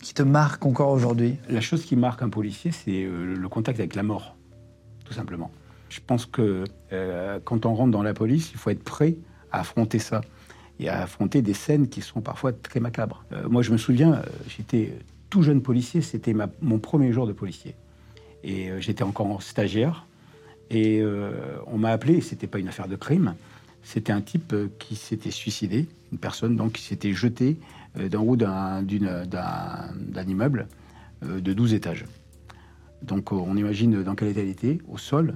[0.05, 3.79] qui te marquent encore aujourd'hui La chose qui marque un policier, c'est euh, le contact
[3.79, 4.35] avec la mort,
[5.03, 5.49] tout simplement.
[5.89, 6.63] Je pense que
[6.93, 9.15] euh, quand on rentre dans la police, il faut être prêt
[9.51, 10.21] à affronter ça
[10.79, 13.25] et à affronter des scènes qui sont parfois très macabres.
[13.31, 14.93] Euh, moi, je me souviens, j'étais
[15.31, 17.73] tout jeune policier, c'était mon premier jour de policier.
[18.43, 20.05] Et j'étais encore stagiaire.
[20.69, 21.03] Et
[21.65, 23.33] on m'a appelé, c'était pas une affaire de crime,
[23.81, 27.57] c'était un type qui s'était suicidé, une personne donc qui s'était jetée
[28.09, 28.83] d'en haut d'un
[30.27, 30.67] immeuble
[31.23, 32.05] euh, de 12 étages.
[33.01, 35.35] Donc euh, on imagine dans quel état il était, au sol.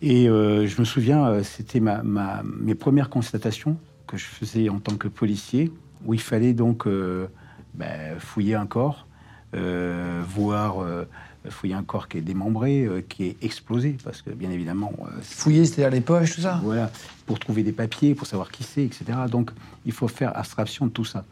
[0.00, 4.68] Et euh, je me souviens, euh, c'était ma, ma- mes premières constatations que je faisais
[4.68, 5.70] en tant que policier,
[6.04, 7.28] où il fallait donc euh,
[7.74, 9.06] ben, fouiller un corps,
[9.54, 11.04] euh, voir euh,
[11.48, 15.20] fouiller un corps qui est démembré, euh, qui est explosé, parce que bien évidemment, euh,
[15.22, 16.90] Fouiller, c'est-à-dire les poches, tout ça voilà,
[17.26, 19.04] pour trouver des papiers, pour savoir qui c'est, etc.
[19.30, 19.50] Donc,
[19.84, 21.24] il faut faire abstraction de tout ça.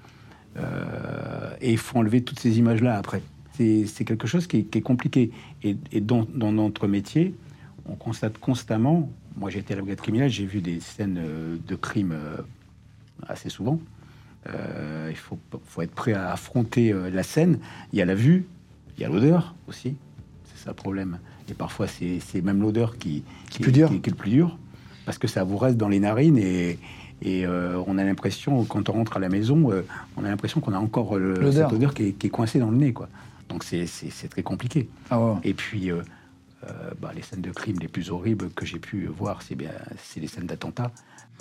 [0.56, 3.22] Euh, et il faut enlever toutes ces images-là après.
[3.56, 5.30] C'est quelque chose qui est, qui est compliqué.
[5.62, 7.34] Et, et dans, dans notre métier,
[7.86, 9.10] on constate constamment.
[9.36, 12.38] Moi, j'ai été à la brigade criminelle, j'ai vu des scènes euh, de crimes euh,
[13.28, 13.78] assez souvent.
[14.48, 17.58] Euh, il faut, faut être prêt à affronter euh, la scène.
[17.92, 18.46] Il y a la vue,
[19.00, 19.96] il y a l'odeur aussi.
[20.44, 21.18] C'est ça le problème.
[21.48, 23.88] Et parfois, c'est même l'odeur qui, Qui est plus dur.
[23.88, 24.58] qui- qui est le plus dur
[25.06, 26.78] parce que ça vous reste dans les narines et,
[27.22, 29.82] et euh, on a l'impression, quand on rentre à la maison, euh,
[30.16, 31.70] on a l'impression qu'on a encore euh, L'odeur.
[31.70, 32.92] cette odeur qui est, qui est coincée dans le nez.
[32.92, 33.08] Quoi.
[33.48, 33.86] Donc c'est-
[34.28, 34.88] très compliqué.
[35.10, 35.34] Ah ouais.
[35.44, 36.02] Et puis, euh, euh,
[37.00, 39.70] bah, les scènes de crime les plus horribles que j'ai pu voir, c'est bien,
[40.02, 40.90] c'est les scènes d'attentat.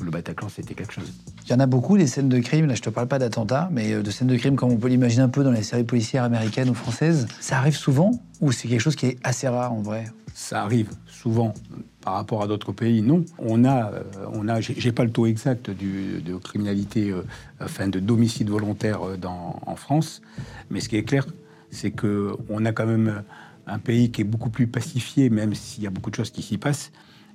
[0.01, 1.11] Le Bataclan, c'était quelque chose.
[1.43, 2.67] Il y en a beaucoup, des scènes de crime.
[2.67, 4.87] Là, je te parle pas d'attentats, mais euh, de scènes de crime comme on peut
[4.87, 7.27] l'imaginer un peu dans les séries policières américaines ou françaises.
[7.41, 10.05] Ça arrive souvent ou c'est quelque chose qui est assez rare en vrai?
[10.33, 11.53] Ça arrive souvent
[12.01, 13.25] par rapport à d'autres pays, non.
[13.37, 14.03] On a, euh,
[14.33, 17.23] on a, j'ai pas le taux exact du, de criminalité, euh,
[17.61, 20.21] enfin de d'homicide volontaire euh, dans, en France,
[20.69, 21.27] mais ce qui est clair,
[21.71, 23.23] c'est que on a quand même
[23.71, 26.41] un pays qui est beaucoup plus pacifié, même s'il y a beaucoup de choses qui
[26.41, 26.91] s'y passent.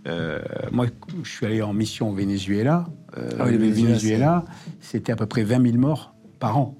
[0.07, 0.41] Euh,
[0.73, 0.87] moi,
[1.23, 2.87] je suis allé en mission au Venezuela.
[3.17, 4.45] Euh, Ah oui, le Venezuela,
[4.81, 6.77] c'était à peu près 20 000 morts par an.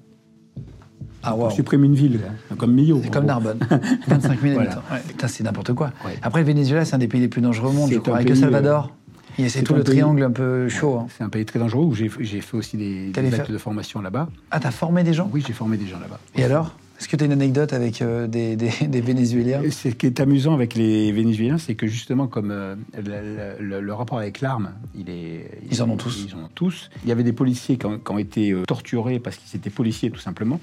[1.23, 2.19] Ah On supprime une ville,
[2.51, 3.01] hein, comme Millau.
[3.03, 3.25] C'est comme.
[3.25, 3.57] Narbonne.
[4.07, 4.71] 25 000 Voilà.
[4.73, 4.83] habitants.
[4.93, 5.91] Ouais, putain, c'est n'importe quoi.
[6.05, 6.15] Ouais.
[6.21, 8.29] Après, le Venezuela, c'est un des pays les plus dangereux au monde, je crois, avec
[8.29, 8.91] le Salvador.
[9.39, 10.99] A- C'est tout le pays- triangle un peu chaud.
[10.99, 11.07] hein.
[11.17, 14.29] C'est un pays très dangereux où j'ai fait aussi des, des de formation là-bas.
[14.51, 15.27] Ah, t'as formé des gens?
[15.33, 16.19] Oui, j'ai formé des gens là-bas.
[16.35, 16.75] Et alors?
[16.97, 19.61] Est-ce que tu as une anecdote avec euh, des, des, des Vénézuéliens?
[19.69, 23.93] Ce qui est amusant avec les Vénézuéliens, c'est que justement, comme euh, le, le- le
[23.93, 26.25] rapport avec l'arme, il est, Ils en ont tous.
[26.29, 26.89] Ils en ont tous.
[27.03, 29.69] Il y avait des policiers qui ont, qui ont été euh, torturés parce qu'ils étaient
[29.69, 30.59] policiers, tout simplement,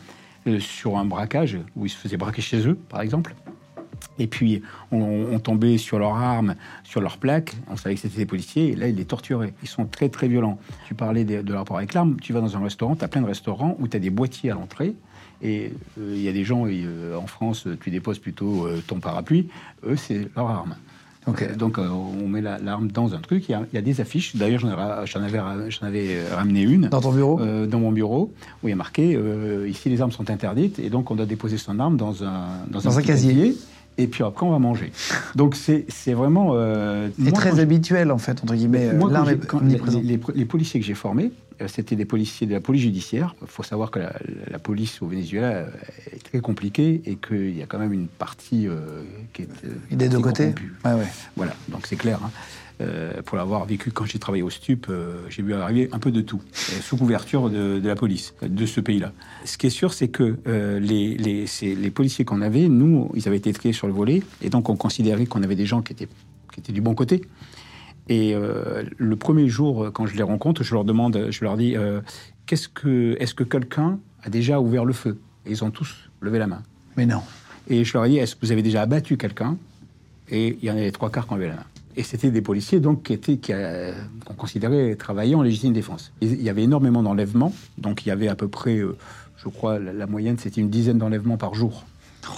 [0.59, 3.35] sur un braquage où ils se faisaient braquer chez eux, par exemple.
[4.19, 4.99] Et puis, on,
[5.33, 7.55] on tombait sur leur arme, sur leur plaque.
[7.71, 8.71] On savait que c'était des policiers.
[8.71, 9.53] Et là, ils les torturaient.
[9.63, 10.59] Ils sont très, très violents.
[10.89, 12.17] Tu parlais de, de leur rapport avec l'arme.
[12.21, 14.51] Tu vas dans un restaurant, tu as plein de restaurants où tu as des boîtiers
[14.51, 14.95] à l'entrée.
[15.43, 18.81] Et euh, il y a des gens, et, euh, en France, tu déposes plutôt euh,
[18.87, 19.49] ton parapluie.
[19.85, 20.77] Eux, c'est leur arme.
[21.57, 23.49] Donc, on met la- l'arme dans un truc.
[23.49, 24.35] Il y a, il y a des affiches.
[24.35, 25.39] D'ailleurs, j'en avais,
[26.35, 26.89] ramené une.
[26.89, 27.41] Dans ton bureau?
[27.67, 29.17] Dans mon bureau, où il y a marqué
[29.69, 32.99] ici les armes sont interdites et donc on doit déposer son arme dans un Dans
[32.99, 33.55] un casier.
[33.99, 34.93] Et puis après on va manger.
[35.35, 38.93] Donc c'est vraiment euh, C'est très habituel, en fait, entre guillemets.
[38.95, 42.47] moi, quand est quand les, les- les policiers que j'ai formés, euh, c'était des policiers
[42.47, 43.35] de la police judiciaire.
[43.43, 44.13] Il faut savoir que la,
[44.51, 45.67] la police au Venezuela euh,
[46.13, 49.03] est très compliquée et qu'il y a quand même une partie euh,
[49.33, 50.75] qui est euh, Des deux assez côtés corrompue.
[50.85, 51.13] Ouais, ouais.
[51.37, 52.19] Voilà, donc c'est clair.
[52.25, 52.31] hein.
[52.83, 56.11] Euh, pour l'avoir vécu quand j'ai travaillé au STUP, euh, j'ai vu arriver un peu
[56.11, 59.13] de tout, euh, sous couverture de, de la police de ce pays-là.
[59.45, 60.37] Ce qui est sûr, c'est que
[60.81, 64.23] les, les, c'est- les policiers qu'on avait, nous, ils avaient été triés sur le volet,
[64.43, 66.09] et donc on considérait qu'on avait des gens qui étaient,
[66.53, 67.23] qui étaient du bon côté.
[68.09, 71.77] Et le premier jour, quand je les rencontre, je leur demande, je leur dis,
[72.47, 75.19] qu'est-ce que, est-ce que quelqu'un a déjà ouvert le feu?
[75.47, 76.63] Et ils ont tous levé la main.
[76.97, 77.23] Mais non.
[77.69, 79.57] Et je leur ai dit, est-ce que vous avez déjà abattu quelqu'un?
[80.29, 81.65] Et il y en avait les trois quarts qui ont levé la main.
[81.97, 83.93] Et c'était des policiers donc qui étaient qui, euh,
[84.25, 86.13] qu'on considérait travailler en légitime défense.
[86.23, 88.97] Et il y avait énormément d'enlèvements, donc il y avait à peu près, euh,
[89.37, 91.85] je crois, la, la moyenne c'était une dizaine d'enlèvements par jour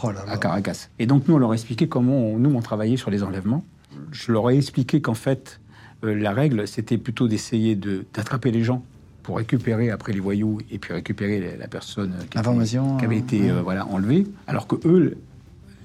[0.02, 0.38] Oh là à.
[0.38, 0.88] Caracas.
[0.98, 3.64] Et donc nous on leur a expliqué comment on- nous on travaillait sur les enlèvements.
[4.10, 5.60] Je leur ai expliqué qu'en fait
[6.04, 8.82] euh, la règle c'était plutôt d'essayer de, d'attraper les gens
[9.22, 13.04] pour récupérer après les voyous et puis récupérer la, la personne qui, était- Information, qui
[13.04, 13.50] avait été ouais.
[13.50, 15.16] euh, voilà enlevée, alors que eux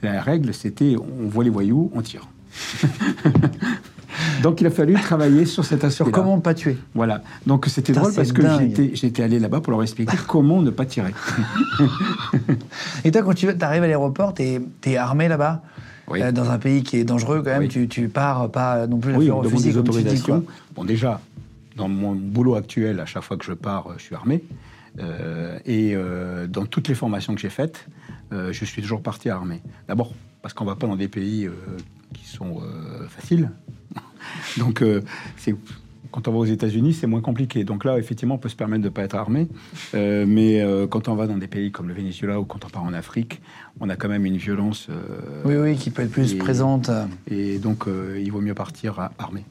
[0.01, 2.27] la règle c'était on voit les voyous, on tire.
[4.43, 6.77] donc il a fallu travailler sur cet aspect comment pas tuer.
[6.93, 7.23] Voilà.
[7.45, 10.85] Donc c'était drôle parce que j'étais, j'étais allé là-bas pour leur expliquer comment ne pas
[10.85, 11.13] tirer.
[13.03, 15.62] Et toi, quand tu arrives à l'aéroport, t'es es armé là-bas
[16.07, 16.21] Oui.
[16.21, 17.67] Euh, Dans un pays qui est dangereux, quand même, Oui.
[17.67, 20.43] tu, tu pars pas non plus la Oui, on demande des tu autorisations.
[20.75, 21.21] bon, déjà,
[21.75, 24.43] dans mon boulot actuel, à chaque fois que je pars, euh, je suis armé.
[24.99, 27.88] Euh, et euh, dans toutes les formations que j'ai faites,
[28.33, 29.62] euh, je suis toujours parti armé.
[29.88, 31.51] D'abord, parce qu'on ne va pas dans des pays euh,
[32.13, 33.51] qui sont euh, faciles.
[34.57, 35.01] Donc, euh,
[35.37, 35.55] c'est.
[36.11, 37.63] Quand on va aux États-Unis, c'est moins compliqué.
[37.63, 39.47] Donc là, effectivement, on peut se permettre de ne pas être armé.
[39.93, 42.69] Euh, mais euh, quand on va dans des pays comme le Venezuela ou quand on
[42.69, 43.43] part en Afrique,
[43.79, 44.87] on a quand même une violence.
[44.89, 46.89] euh, Oui, oui, qui peut être plus Et- présente.
[47.29, 47.85] Et donc,
[48.19, 49.45] il vaut mieux partir armé.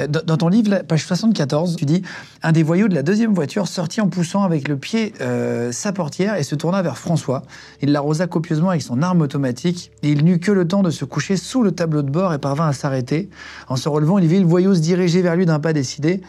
[0.00, 2.02] Euh, Dans ton livre, page 74, tu dis
[2.42, 5.92] Un des voyous de la deuxième voiture sortit en poussant avec le pied euh, sa
[5.92, 7.42] portière et se tourna vers François.
[7.82, 11.04] Il l'arrosa copieusement avec son arme automatique et il n'eut que le temps de se
[11.04, 13.28] coucher sous le tableau de bord et parvint à s'arrêter.
[13.68, 16.20] En se relevant, il vit le voyou se diriger vers lui d'un pas décidé.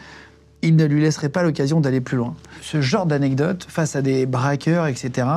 [0.62, 2.34] Il ne lui laisserait pas l'occasion d'aller plus loin.
[2.62, 5.28] Ce genre d'anecdote face à des braqueurs, etc.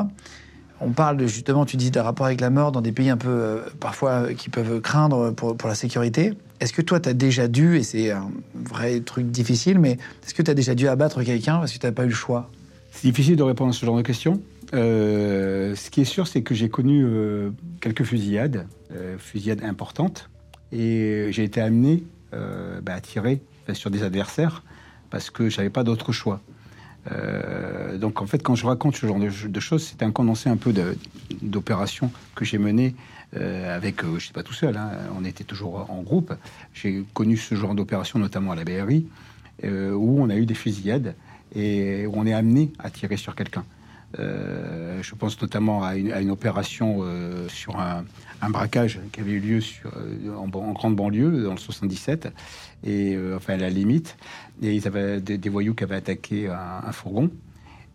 [0.81, 3.17] On parle de, justement, tu dis, des rapports avec la mort dans des pays un
[3.17, 6.33] peu, euh, parfois, euh, qui peuvent craindre pour, la sécurité.
[6.59, 10.33] Est-ce que toi, tu as déjà dû, et c'est un vrai truc difficile, mais est-ce
[10.33, 12.49] que tu as déjà dû abattre quelqu'un parce que tu n'as pas eu le choix?
[12.91, 14.41] C'est difficile de répondre à ce genre de questions.
[14.73, 17.05] Euh, ce qui est sûr, c'est que j'ai connu
[17.81, 18.67] quelques fusillades,
[19.17, 20.29] fusillades importantes,
[20.71, 23.41] et j'ai été amené bah, à tirer
[23.73, 24.63] sur des adversaires
[25.09, 26.41] parce que j'avais pas d'autre choix.
[27.11, 30.57] Euh, donc en fait, quand je raconte ce genre de, choses, c'est un condensé un
[30.57, 30.73] peu
[31.41, 32.95] d'opérations que j'ai menées
[33.35, 36.33] euh, avec, euh, je sais pas tout seul, hein, on était toujours en groupe.
[36.73, 39.07] J'ai connu ce genre d'opération, notamment à la BRI,
[39.63, 41.15] où on a eu des fusillades
[41.53, 43.65] et où on est amené à tirer sur quelqu'un.
[44.17, 47.03] Je pense notamment à une, opération
[47.49, 48.05] sur un,
[48.49, 49.59] braquage qui avait eu lieu
[50.29, 52.29] en, en grande banlieue, dans le 77,
[52.85, 54.15] et, enfin à la limite.
[54.61, 57.29] Et ils avaient des, des voyous qui avaient attaqué un, un fourgon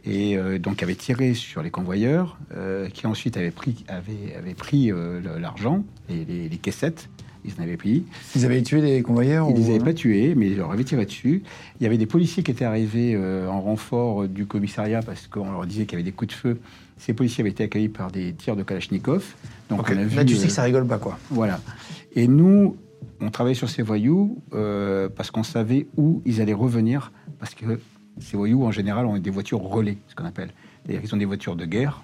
[0.07, 4.55] et euh, donc avaient tiré sur les convoyeurs, euh, qui ensuite avaient pris, avaient, avaient
[4.55, 7.09] pris euh, l'argent et les, les caissettes.
[7.47, 8.05] Ils en avaient pris.
[8.35, 10.85] Ils avaient tué les convoyeurs Ils ou- les avaient pas tués, mais ils leur avaient
[10.85, 11.43] tiré dessus.
[11.79, 15.27] Il y avait des policiers qui étaient arrivés euh, en renfort euh, du commissariat parce
[15.27, 16.59] qu'on leur disait qu'il y avait des coups de feu.
[16.97, 19.35] Ces policiers avaient été accueillis par des tirs de Kalachnikov.
[19.69, 21.19] Donc on a vu, Là, tu euh, sais que ça rigole pas, quoi.
[21.31, 21.61] voilà.
[22.15, 22.77] Et nous,
[23.21, 27.81] on travaillait sur ces voyous euh, parce qu'on savait où ils allaient revenir, parce que
[28.21, 30.51] ces voyous, en général, ont des voitures relais, ce qu'on appelle.
[30.85, 32.03] C'est-à-dire qu'ils ont des voitures de guerre,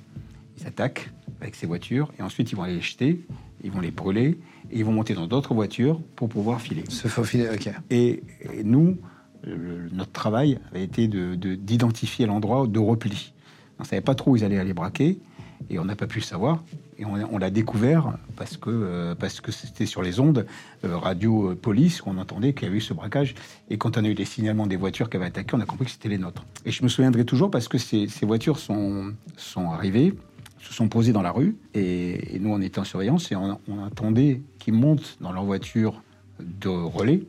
[0.58, 1.10] ils attaquent
[1.40, 3.20] avec ces voitures, et ensuite ils vont aller les jeter,
[3.62, 4.38] ils vont les brûler,
[4.70, 6.84] et ils vont monter dans d'autres voitures pour pouvoir filer.
[6.88, 7.70] Se faufiler, ok.
[7.90, 8.96] Et, et nous,
[9.44, 13.32] le- notre travail avait été de- de- d'identifier l'endroit de repli.
[13.78, 15.18] On ne savait pas trop où ils allaient aller braquer,
[15.68, 16.62] et on n'a pas pu le savoir.
[16.98, 20.46] Et on, l'a découvert parce que euh, parce que c'était sur les ondes
[20.84, 23.34] euh, radio police qu'on entendait qu'il y avait eu ce braquage.
[23.70, 25.86] Et quand on a eu les signalements des voitures qui avaient attaqué, on a compris
[25.86, 26.44] que c'était les nôtres.
[26.66, 30.12] Et je me souviendrai toujours parce que ces, voitures sont, sont arrivées,
[30.58, 33.58] se sont posées dans la rue, et, et nous on était en surveillance et on,
[33.66, 36.02] on attendait qu'ils montent dans leur voiture
[36.38, 37.22] de relais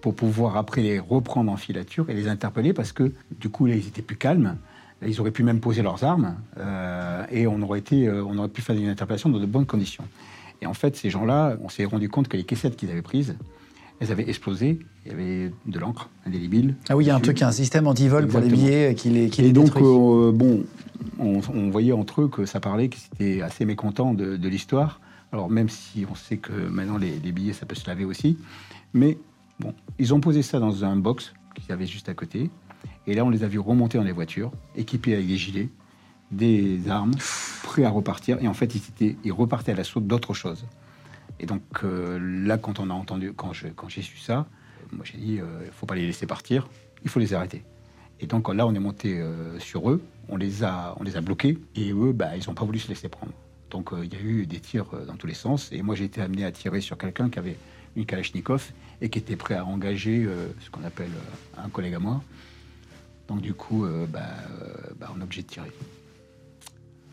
[0.00, 3.74] pour pouvoir après les reprendre en filature et les interpeller parce que du coup là
[3.74, 4.56] ils étaient plus calmes.
[5.06, 8.48] Ils auraient pu même poser leurs armes euh, et on aurait, été, euh, on aurait
[8.48, 10.04] pu faire une interpellation dans de bonnes conditions.
[10.62, 13.36] Et en fait, ces gens-là, on s'est rendu compte que les caissettes qu'ils avaient prises,
[14.00, 14.78] elles avaient explosé.
[15.04, 16.74] Il y avait de l'encre indélébile.
[16.88, 19.28] Ah oui, il y a un truc, un système anti-vol pour les billets qui les,
[19.30, 20.64] qui Et les donc, euh, bon,
[21.18, 25.00] on, on voyait entre eux que ça parlait, qu'ils étaient assez mécontents de, de l'histoire.
[25.32, 28.38] Alors, même si on sait que maintenant les, les billets, ça peut se laver aussi.
[28.92, 29.18] Mais
[29.60, 32.50] bon, ils ont posé ça dans un box qu'ils avaient juste à côté.
[33.06, 35.68] Et là, on les a vus remonter dans les voitures, équipés avec des gilets,
[36.30, 37.14] des armes,
[37.62, 38.38] prêts à repartir.
[38.42, 40.66] Et en fait, ils, étaient, ils repartaient à l'assaut d'autres choses.
[41.38, 44.46] Et donc, euh, là, quand on a entendu, quand j'ai su ça,
[44.92, 46.68] moi j'ai dit, il ne faut pas les laisser partir,
[47.04, 47.62] il faut les arrêter.
[48.20, 51.20] Et donc là, on est monté euh, sur eux, on les a, on les a
[51.20, 53.32] bloqués, et eux, bah, ils n'ont pas voulu se laisser prendre.
[53.70, 55.94] Donc euh, il y a eu des tirs euh, dans tous les sens, et moi
[55.94, 57.56] j'ai été amené à tirer sur quelqu'un qui avait
[57.96, 61.94] une Kalachnikov et qui était prêt à engager euh, ce qu'on appelle euh, un collègue
[61.94, 62.22] à moi.
[63.28, 64.20] Donc du coup, euh, bah,
[64.62, 64.66] euh,
[65.00, 65.72] bah, on est obligé de tirer.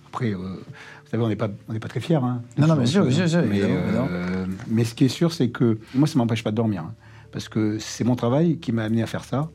[0.07, 2.15] Après, euh, vous savez, on n'est pas, on n'est pas très fiers.
[2.17, 4.45] Hein, Non, non, bien sûr, bien sûr, mais, euh,
[4.83, 6.83] ce qui est sûr, c'est que moi, ça m'empêche pas de dormir.
[6.83, 6.93] hein,
[7.31, 9.49] parce que c'est mon travail qui m'a amené à faire ça.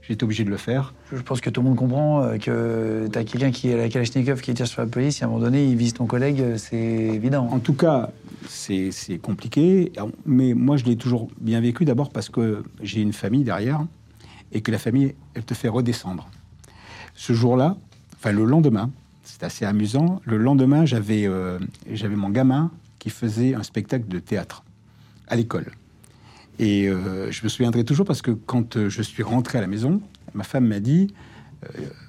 [0.00, 0.92] J'étais obligé de le faire.
[1.12, 3.88] Je pense que tout le monde comprend que tu as quelqu'un qui est à la
[3.88, 6.56] Kalachnikov qui tire sur la police, et à un moment donné, il vise ton collègue,
[6.56, 7.46] c'est évident.
[7.52, 8.10] En tout cas,
[8.48, 8.90] c'est
[9.22, 9.92] compliqué,
[10.26, 13.86] mais moi je l'ai toujours bien vécu d'abord parce que j'ai une famille derrière
[14.52, 16.28] et que la famille, elle te fait redescendre.
[17.14, 17.76] Ce jour-là,
[18.14, 18.90] enfin le lendemain,
[19.24, 21.58] c'est assez amusant, le lendemain j'avais euh,
[22.10, 24.62] mon gamin qui faisait un spectacle de théâtre
[25.28, 25.72] à l'école.
[26.58, 29.66] Et euh, je me souviendrai toujours parce que quand euh, je suis rentré à la
[29.66, 30.00] maison,
[30.34, 31.12] ma femme m'a dit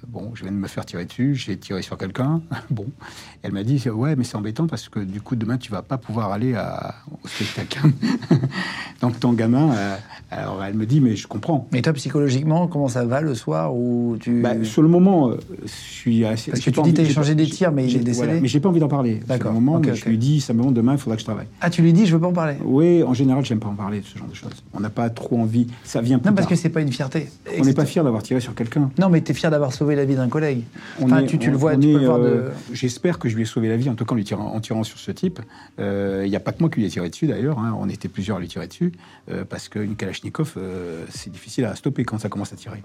[0.07, 2.41] Bon, je viens de me faire tirer dessus, j'ai tiré sur quelqu'un.
[2.69, 2.85] bon.
[3.41, 5.97] Elle m'a dit Ouais, mais c'est embêtant parce que du coup, demain, tu vas pas
[5.97, 7.79] pouvoir aller à- au spectacle.
[9.01, 9.95] Donc, ton gamin, euh,
[10.31, 11.67] alors elle me dit Mais je comprends.
[11.71, 14.41] Mais toi, psychologiquement, comment ça va le soir où tu...
[14.41, 16.51] Bah, sur le moment, euh, je suis assez.
[16.51, 18.25] Parce que tu dis t'as échangé des tirs, mais il j'ai- est décédé.
[18.27, 19.17] voilà, mais j'ai pas envie d'en parler.
[19.19, 19.97] Sur D'accord, le moment, ok, mais ok.
[20.03, 21.47] je lui dis simplement demain, il faudra que je travaille.
[21.61, 23.75] Ah, tu lui dis, je veux pas en parler Oui, en général, j'aime pas en
[23.75, 24.51] parler de ce genre de choses.
[24.73, 25.67] On n'a pas trop envie.
[25.83, 26.55] Ça vient plus Non, parce tard.
[26.57, 27.29] que c'est pas une fierté.
[27.59, 28.89] On n'est pas fier d'avoir tiré sur quelqu'un.
[28.99, 30.63] Non, mais t'es fier d'avoir sauvé sauvé la vie d'un collègue.
[31.01, 32.25] Enfin, est- tu, tu le on- vois, tu peux est, le voir de...
[32.25, 34.53] euh, J'espère que je lui ai sauvé la vie, en tout cas en, lui tirant,
[34.53, 35.39] en tirant sur ce type.
[35.79, 37.75] Euh, Il n'y a pas que moi qui lui ai tiré dessus d'ailleurs, hein.
[37.79, 38.91] on était plusieurs à lui tirer dessus,
[39.31, 40.57] euh, parce qu'une Kalachnikov,
[41.09, 42.81] c'est difficile à stopper quand ça commence à tirer.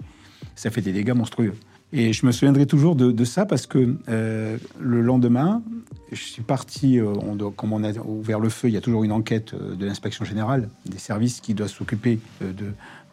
[0.55, 1.53] Ça fait des dégâts monstrueux.
[1.91, 5.63] Et je me souviendrai toujours de, de ça parce que euh, le lendemain,
[6.11, 8.81] je suis parti, euh, on doit- comme on a ouvert le feu, il y a
[8.81, 12.53] toujours une enquête euh, de l'inspection générale des services qui doit s'occuper de,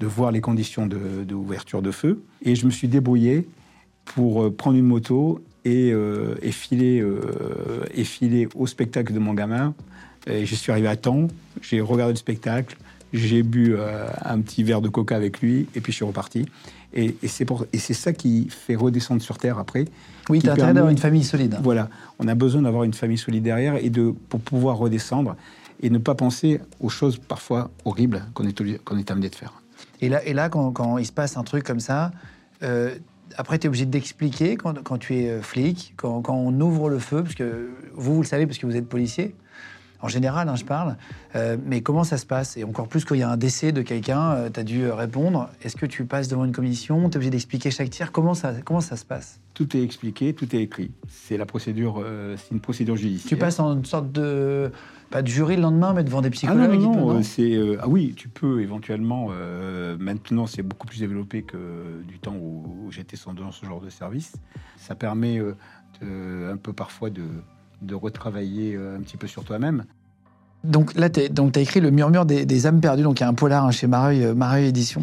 [0.01, 2.21] de voir les conditions de- d'ouverture de, feu.
[2.43, 3.49] Et je me suis débrouillé
[4.07, 9.19] pour euh, prendre une moto et, euh, et filer, euh, et filer au spectacle de
[9.19, 9.75] mon gamin.
[10.27, 11.29] Et je suis arrivé à temps,
[11.61, 12.77] j'ai regardé le spectacle,
[13.13, 16.47] j'ai bu euh, un petit verre de coca avec lui, et puis je suis reparti.
[16.95, 19.85] Et, et c'est ça qui fait redescendre sur Terre après.
[20.29, 21.59] Oui, tu as intérêt d'avoir une famille solide.
[21.63, 25.37] Voilà, on a besoin d'avoir une famille solide derrière et de, pour pouvoir redescendre
[25.83, 29.53] et ne pas penser aux choses parfois horribles qu'on est, amené de faire.
[30.01, 32.13] Et là, et là quand, quand il se passe un truc comme ça,
[33.37, 36.99] après, tu obligé d'expliquer quand, quand tu es euh, flic, quand, quand on ouvre le
[36.99, 39.35] feu, parce que vous, vous le savez, parce que vous êtes policier,
[40.03, 40.97] en général, hein, je parle,
[41.35, 42.57] euh, mais comment ça se passe?
[42.57, 44.95] Et encore plus quand il y a un décès de quelqu'un, tu as dû euh,
[44.95, 45.49] répondre.
[45.63, 47.09] Est-ce que tu passes devant une commission?
[47.09, 49.41] Tu es obligé d'expliquer chaque tir comment ça, comment ça se passe?
[49.55, 50.91] Tout est expliqué, tout est écrit.
[51.09, 53.29] C'est la procédure, euh, c'est une procédure judiciaire.
[53.29, 54.71] Tu passes en une sorte de.
[55.09, 57.55] Pas de jury le lendemain, mais devant des Ah psychologues non, non, non, euh, c'est
[57.55, 59.29] euh, ah oui, tu peux éventuellement.
[59.31, 63.65] euh, maintenant, c'est beaucoup plus développé que du temps où, où j'étais sans- dans ce
[63.65, 64.33] genre de service.
[64.77, 65.39] Ça permet
[66.03, 67.23] euh, un peu parfois de,
[67.87, 69.85] de retravailler euh, un petit peu sur toi-même.
[70.65, 73.29] Donc là, tu as écrit Le murmure des, des âmes perdues, donc il y a
[73.29, 75.03] un polar hein, chez Mareuil, euh, Édition.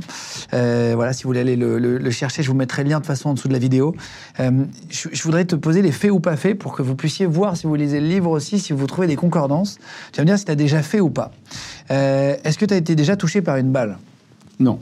[0.53, 2.99] Euh, voilà, si vous voulez aller le, le- le chercher, je vous mettrai le lien
[2.99, 3.95] de façon en dessous de la vidéo.
[4.41, 4.51] Euh,
[4.89, 7.55] je, je voudrais te poser les faits ou pas faits pour que vous puissiez voir
[7.55, 9.77] si vous lisez le livre aussi, si vous trouvez des concordances.
[10.11, 11.31] Tu vas me dire si tu as déjà fait ou pas.
[11.89, 13.97] Est-ce que tu as été déjà touché par une balle?
[14.59, 14.79] Non,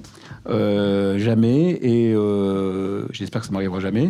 [0.47, 2.15] jamais, et
[3.11, 4.09] j'espère que ça m'arrivera jamais.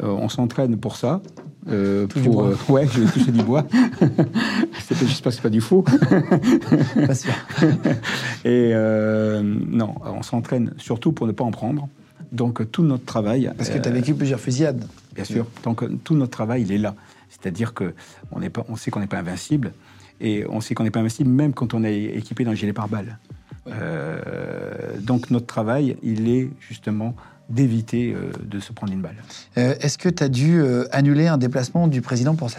[0.00, 1.20] On s'entraîne pour ça.
[1.68, 2.48] Euh, du bois.
[2.48, 3.66] euh, ouais, je vais toucher du bois.
[4.90, 5.82] J'espère que c'est pas du faux.
[7.06, 7.32] Pas sûr.
[8.44, 11.88] Et euh, non, on s'entraîne surtout pour ne pas en prendre.
[12.32, 14.84] Donc tout notre travail, Parce que tu as euh, vécu plusieurs fusillades.
[15.14, 16.94] bien sûr, donc tout notre travail il est là.
[17.30, 17.94] C'est-à-dire que
[18.32, 19.72] on n'est pas, on sait qu'on n'est pas invincible
[20.20, 23.18] et on sait qu'on n'est pas invincible même quand on est équipé d'un gilet pare-balles.
[23.68, 27.14] Euh, donc notre travail, il est justement
[27.48, 29.16] d'éviter euh, de se prendre une balle.
[29.58, 32.58] Euh, Est-ce que tu as dû euh, annuler un déplacement du président pour ça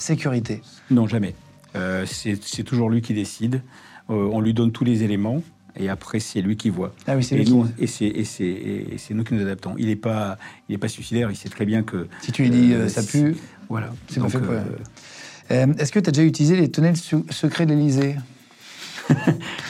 [0.00, 0.62] Sécurité.
[0.90, 1.34] Non, jamais.
[1.76, 3.62] Euh, c'est toujours lui qui décide.
[4.08, 5.42] Euh, on lui donne tous les éléments
[5.76, 6.92] et après c'est lui qui voit.
[7.06, 9.74] Ah oui, c'est et lui nous, et c'est et nous qui nous adaptons.
[9.78, 11.30] Il n'est pas il est pas suicidaire.
[11.30, 13.36] Il sait très bien que Si tu lui dis euh, ça pue,
[13.68, 13.92] Voilà.
[14.08, 14.54] C'est pas fait pour
[15.50, 18.16] Est-ce que tu as déjà utilisé les tunnels secrets de l'Elysée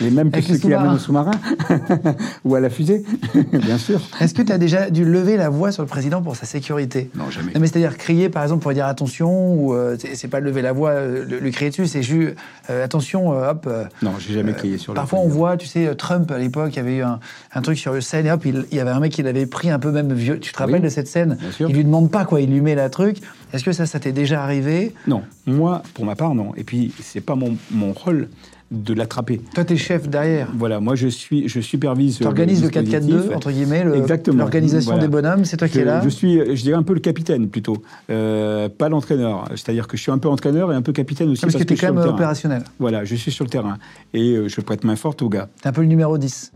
[0.00, 1.32] les mêmes que Avec ceux les qui amènent au sous-marin
[2.44, 3.04] ou à la fusée,
[3.52, 4.00] bien sûr.
[4.20, 7.10] Est-ce que tu as déjà dû lever la voix sur le président pour sa sécurité?
[7.14, 7.52] Non, jamais.
[7.54, 10.72] Non, mais c'est-à-dire crier, par exemple, pour dire attention, ou euh, c'est pas lever la
[10.72, 12.36] voix, euh, le- lui crier dessus, c'est juste
[12.70, 13.66] euh, attention, euh, hop.
[13.66, 14.96] euh, Non, j'ai jamais crié sur le.
[14.96, 17.20] Parfois, on voit, tu sais, Trump à l'époque, il y avait eu un,
[17.54, 19.46] un truc sur le scène, et hop, il, il y avait un mec qui l'avait
[19.46, 20.38] pris un peu même vieux.
[20.38, 21.36] Tu te rappelles Oui, de cette scène?
[21.40, 21.68] bien sûr.
[21.70, 23.18] Il lui demande pas quoi, il lui met la truc.
[23.52, 24.94] Est-ce que ça, ça t'est déjà arrivé?
[25.08, 26.52] Non, moi, pour ma part, non.
[26.56, 28.28] Et puis, c'est pas mon, mon rôle
[28.70, 29.40] de l'attraper.
[29.54, 30.48] Toi, t'es chef derrière.
[30.56, 32.18] Voilà, moi, je suis, je supervise.
[32.18, 33.30] Tu organises le dispositif.
[33.30, 35.06] 4-4-2, entre guillemets, l'organisation Voilà.
[35.06, 36.00] des bonhommes, c'est toi qui es là.
[36.04, 37.76] Je suis, je dirais un peu le capitaine plutôt,
[38.10, 39.48] Euh, pas l'entraîneur.
[39.50, 41.74] C'est-à-dire que je suis un peu entraîneur et un peu capitaine aussi Parce que t'es
[41.74, 42.62] quand même opérationnel.
[42.78, 43.78] Voilà, je suis sur le terrain
[44.14, 45.48] et euh, je prête main forte aux gars.
[45.62, 46.52] T'es un peu le numéro 10.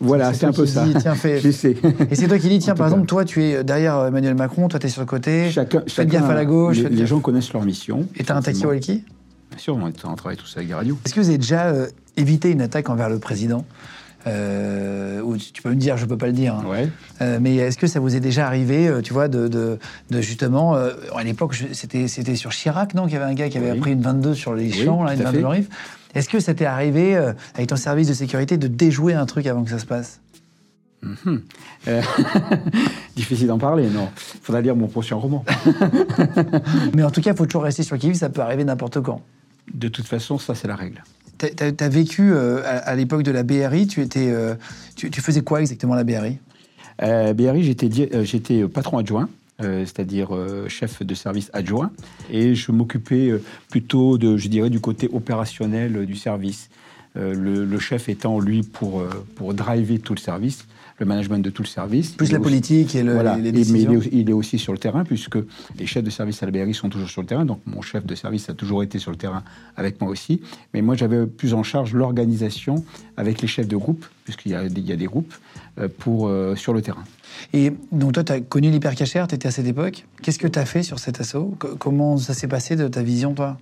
[0.00, 0.84] Voilà, C'est un peu ça.
[0.84, 1.38] dis, tiens, fais-.
[2.10, 4.66] Et c'est toi qui dis, tiens, En par exemple, toi, tu es derrière Emmanuel Macron,
[4.66, 5.50] toi, tu es sur le côté.
[5.52, 6.78] Chacun, Faites gaffe à la gauche.
[6.78, 8.08] Les, gens connaissent leur mission.
[8.16, 9.04] Et t'as un taxi walkie?
[9.52, 10.98] Bien sûr, on, est- on travaille tous avec des radios.
[11.06, 11.86] Est-ce que vous avez déjà euh,
[12.16, 13.64] évité une attaque envers le président
[14.26, 16.54] Euh, ou tu peux me dire, je peux pas le dire.
[16.54, 16.64] hein.
[16.68, 16.88] Ouais.
[17.22, 19.78] Euh, mais est-ce que ça vous est déjà arrivé, tu vois, de, de,
[20.10, 23.48] de justement, euh, à l'époque, c'était c'était sur Chirac, non, qu'il y avait un gars
[23.48, 23.78] qui avait Oui.
[23.80, 25.42] pris une 22 sur les Oui, champs, là, tout une à 22 fait.
[25.42, 25.68] dans le Rif.
[26.14, 27.16] Est-ce que ça t'est arrivé,
[27.54, 30.20] avec ton service de sécurité, de déjouer un truc avant que ça se passe?
[31.88, 32.00] Euh,
[33.16, 34.08] Difficile d'en parler, non.
[34.42, 35.44] Faudra lire mon prochain roman.
[36.94, 39.20] Mais en tout cas, il faut toujours rester sur qui-vive, ça peut arriver n'importe quand.
[39.72, 41.02] De toute façon, ça, c'est la règle.
[41.38, 44.32] tu as, vécu à, l'époque de la BRI, tu, étais,
[44.96, 46.38] tu, faisais quoi exactement la BRI
[47.00, 49.28] BRI, j'étais patron adjoint.
[49.60, 50.30] c'est-à-dire
[50.68, 51.90] chef de service adjoint,
[52.30, 53.32] et je m'occupais
[53.70, 56.68] plutôt de, je dirais, du côté opérationnel du service.
[57.14, 59.02] le, chef étant lui pour,
[59.36, 60.66] pour driver tout le service,
[60.98, 62.10] le management de tout le service.
[62.10, 63.92] Plus la politique et, le, les, décisions.
[63.92, 65.38] Mais il est, aussi sur le terrain, puisque
[65.78, 67.44] les chefs de service à la BRI sont toujours sur le terrain.
[67.44, 69.42] Donc mon chef de service a toujours été sur le terrain
[69.76, 70.40] avec moi aussi.
[70.74, 72.84] Mais moi, j'avais plus en charge l'organisation
[73.16, 75.34] avec les chefs de groupe, puisqu'il y, a des groupes,
[75.78, 77.04] euh, pour, euh, sur le terrain.
[77.52, 80.04] Et donc toi, tu as connu l'hypercachère, tu étais à cette époque.
[80.22, 81.56] Qu'est-ce que tu as fait sur cet assaut?
[81.78, 83.58] Comment ça s'est passé de ta vision, toi?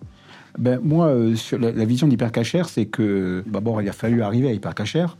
[0.59, 4.53] Ben, moi, euh, sur la, vision d'hypercachère, c'est que d'abord, il a fallu arriver à
[4.53, 5.17] hypercachère.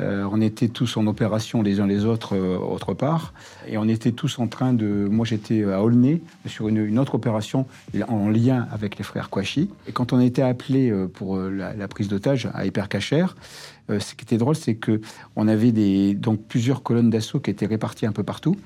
[0.00, 3.32] Euh, on était tous en opération les uns les autres euh, autre part.
[3.66, 4.86] Et on était tous en train de...
[4.86, 7.66] Moi, j'étais à Aulnay sur une, autre opération
[8.08, 9.70] en lien avec les frères Kouachi.
[9.86, 13.36] Et quand on a été appelé euh, pour la, prise d'otage à Hypercachère,
[13.90, 15.02] ce qui était drôle, c'est que
[15.36, 15.70] on avait
[16.14, 18.56] donc plusieurs colonnes d'assaut qui étaient réparties un peu partout.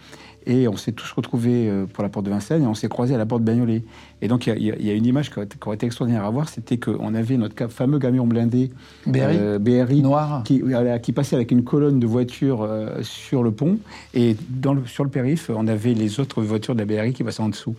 [0.49, 3.15] Et on s'est tous retrouvés euh, pour la porte de Vincennes et on s'est croisés
[3.15, 3.85] à la porte de Bagnolet.
[4.23, 7.15] Et donc, il y, a une image qui aurait, été extraordinaire à voir, c'était qu'on
[7.15, 8.71] avait notre fameux camion blindé
[9.07, 10.63] BRI, euh, noir qui,
[11.03, 13.79] qui, passait avec une colonne de voitures euh, sur le pont.
[14.15, 17.23] Et dans le, sur le périph', on avait les autres voitures de la BRI qui
[17.23, 17.77] passaient en dessous.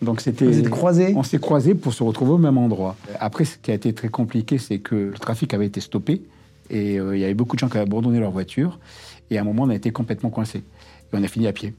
[0.00, 0.46] Donc c'était.
[0.46, 1.12] Vous êtes croisés?
[1.16, 2.96] On s'est croisés pour se retrouver au même endroit.
[3.18, 6.22] Après, ce qui a été très compliqué, c'est que le trafic avait été stoppé
[6.70, 8.78] et il y avait beaucoup de gens qui avaient abandonné leur voiture.
[9.30, 10.62] Et à un moment, on a été complètement coincés.
[11.12, 11.74] Et on a fini à pied.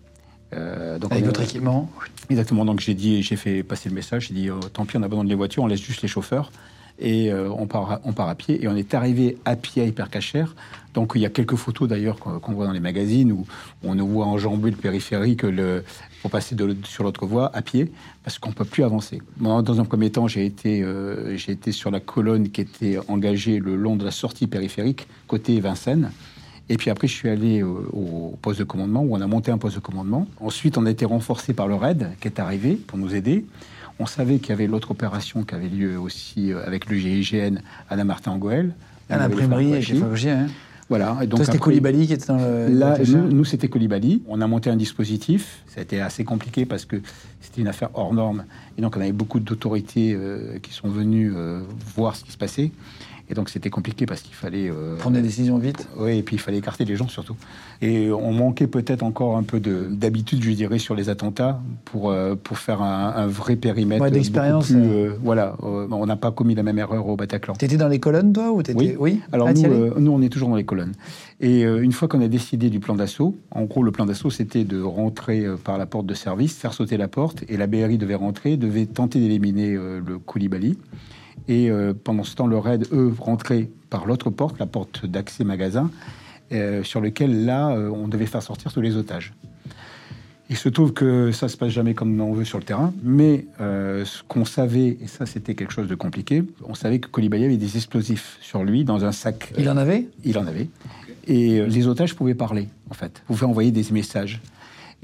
[0.53, 1.89] Euh, donc Avec votre équipement
[2.29, 2.65] Exactement.
[2.65, 4.27] Donc j'ai dit, j'ai fait passer le message.
[4.27, 6.51] J'ai dit, oh, tant pis, on abandonne les voitures, on laisse juste les chauffeurs
[6.99, 8.63] et euh, on, part, on part à pied.
[8.63, 10.55] Et on est arrivé à pied à Hypercachère.
[10.93, 13.45] Donc il y a quelques photos d'ailleurs qu'on voit dans les magazines où
[13.83, 15.83] on nous voit enjamber le périphérique le,
[16.21, 17.91] pour passer de, sur l'autre voie à pied
[18.23, 19.21] parce qu'on ne peut plus avancer.
[19.37, 22.99] Moi, dans un premier temps, j'ai été, euh, j'ai été sur la colonne qui était
[23.07, 26.11] engagée le long de la sortie périphérique côté Vincennes.
[26.69, 29.57] Et puis après, je suis allé au, poste de commandement, où on a monté un
[29.57, 30.27] poste de commandement.
[30.39, 33.45] Ensuite, on a été renforcé par le RAID, qui est arrivé pour nous aider.
[33.99, 37.59] On savait qu'il y avait l'autre opération qui avait lieu aussi euh, avec le GIGN
[37.89, 38.73] à la Martin-en-Goël.
[39.09, 40.47] À l'imprimerie avec les hein
[40.89, 41.17] voilà.
[41.21, 42.67] Et donc c'était Colibali qui était dans le.
[42.67, 44.21] Là, nous, c'était Colibali.
[44.27, 45.63] On a monté un dispositif.
[45.67, 46.97] Ça a été assez compliqué parce que
[47.41, 48.45] c'était une affaire hors norme.
[48.77, 51.61] Et donc, on avait beaucoup d'autorités euh, qui sont venues euh,
[51.95, 52.71] voir ce qui se passait.
[53.33, 54.69] Et donc c'était compliqué parce qu'il fallait...
[54.69, 57.35] Euh, Prendre des décisions vite Oui, et puis il fallait écarter les gens surtout.
[57.81, 62.35] Et on manquait peut-être encore un peu d'habitude, je dirais, sur les attentats pour, euh,
[62.35, 64.03] pour faire un, vrai périmètre.
[64.03, 64.71] Ouais, d'expérience.
[64.71, 65.15] Euh.
[65.23, 67.55] voilà, on n'a pas commis la même erreur au Bataclan.
[67.57, 68.75] Tu étais dans les colonnes, toi ou étais...
[68.75, 69.19] Oui.
[69.31, 70.93] Alors nous, nous, on est toujours dans les colonnes.
[71.41, 74.63] Et une fois qu'on a décidé du plan d'assaut, en gros, le plan d'assaut, c'était
[74.63, 78.13] de rentrer par la porte de service, faire sauter la porte, et la BRI devait
[78.13, 80.77] rentrer, devait tenter d'éliminer le Koulibaly.
[81.47, 85.43] Et euh, pendant ce temps, le raid, eux, rentraient par l'autre porte, la porte d'accès
[85.43, 85.91] magasin,
[86.51, 89.33] euh, sur lequel, là, euh, on devait faire sortir tous les otages.
[90.49, 93.45] Il se trouve que ça se passe jamais comme on veut sur le terrain, mais
[93.59, 97.57] ce qu'on savait, et ça c'était quelque chose de compliqué, on savait que Koulibaly avait
[97.57, 99.51] des explosifs sur lui dans un sac.
[99.57, 100.09] Il en avait?
[100.25, 100.67] Il en avait.
[101.27, 104.41] Et les otages pouvaient parler, en fait, pouvaient envoyer des messages.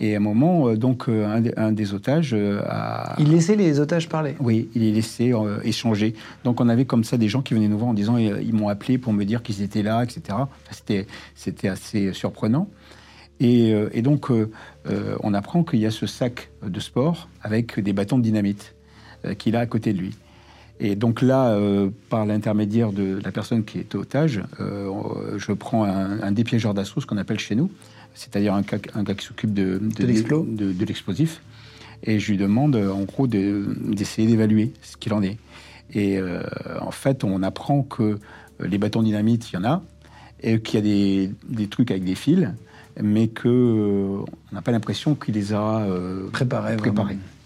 [0.02, 3.16] Et à un moment, euh, donc, euh, un, des otages euh, a...
[3.20, 5.34] Il laissait les otages parler Oui, il les laissait
[5.64, 6.16] échanger.
[6.45, 8.70] Donc on avait comme ça des gens qui venaient nous voir en disant ils m'ont
[8.70, 10.38] appelé pour me dire qu'ils étaient là, etc.
[10.72, 12.70] c'était, c'était assez surprenant.
[13.41, 14.30] Et, et donc
[15.24, 18.76] on apprend qu'il y a ce sac de sport avec des bâtons de dynamite
[19.38, 20.16] qu'il a à côté de lui.
[20.82, 21.58] Et donc là,
[22.10, 27.06] par l'intermédiaire de la personne qui est otage, je prends un, un dépiégeur d'assaut, ce
[27.06, 27.70] qu'on appelle chez nous,
[28.20, 31.41] c'est-à-dire un, gars qui s'occupe de, de, l'explosif.
[32.03, 35.38] Et je lui demande, en gros, d'essayer d'évaluer ce qu'il en est.
[35.93, 36.43] Et euh,
[36.82, 38.20] en fait, on apprend que
[38.59, 39.82] les bâtons dynamite, il y en a,
[40.43, 42.49] et qu'il y a des, trucs avec des fils,
[43.01, 46.76] mais qu'on euh, n'a pas l'impression qu'il les a euh, préparés,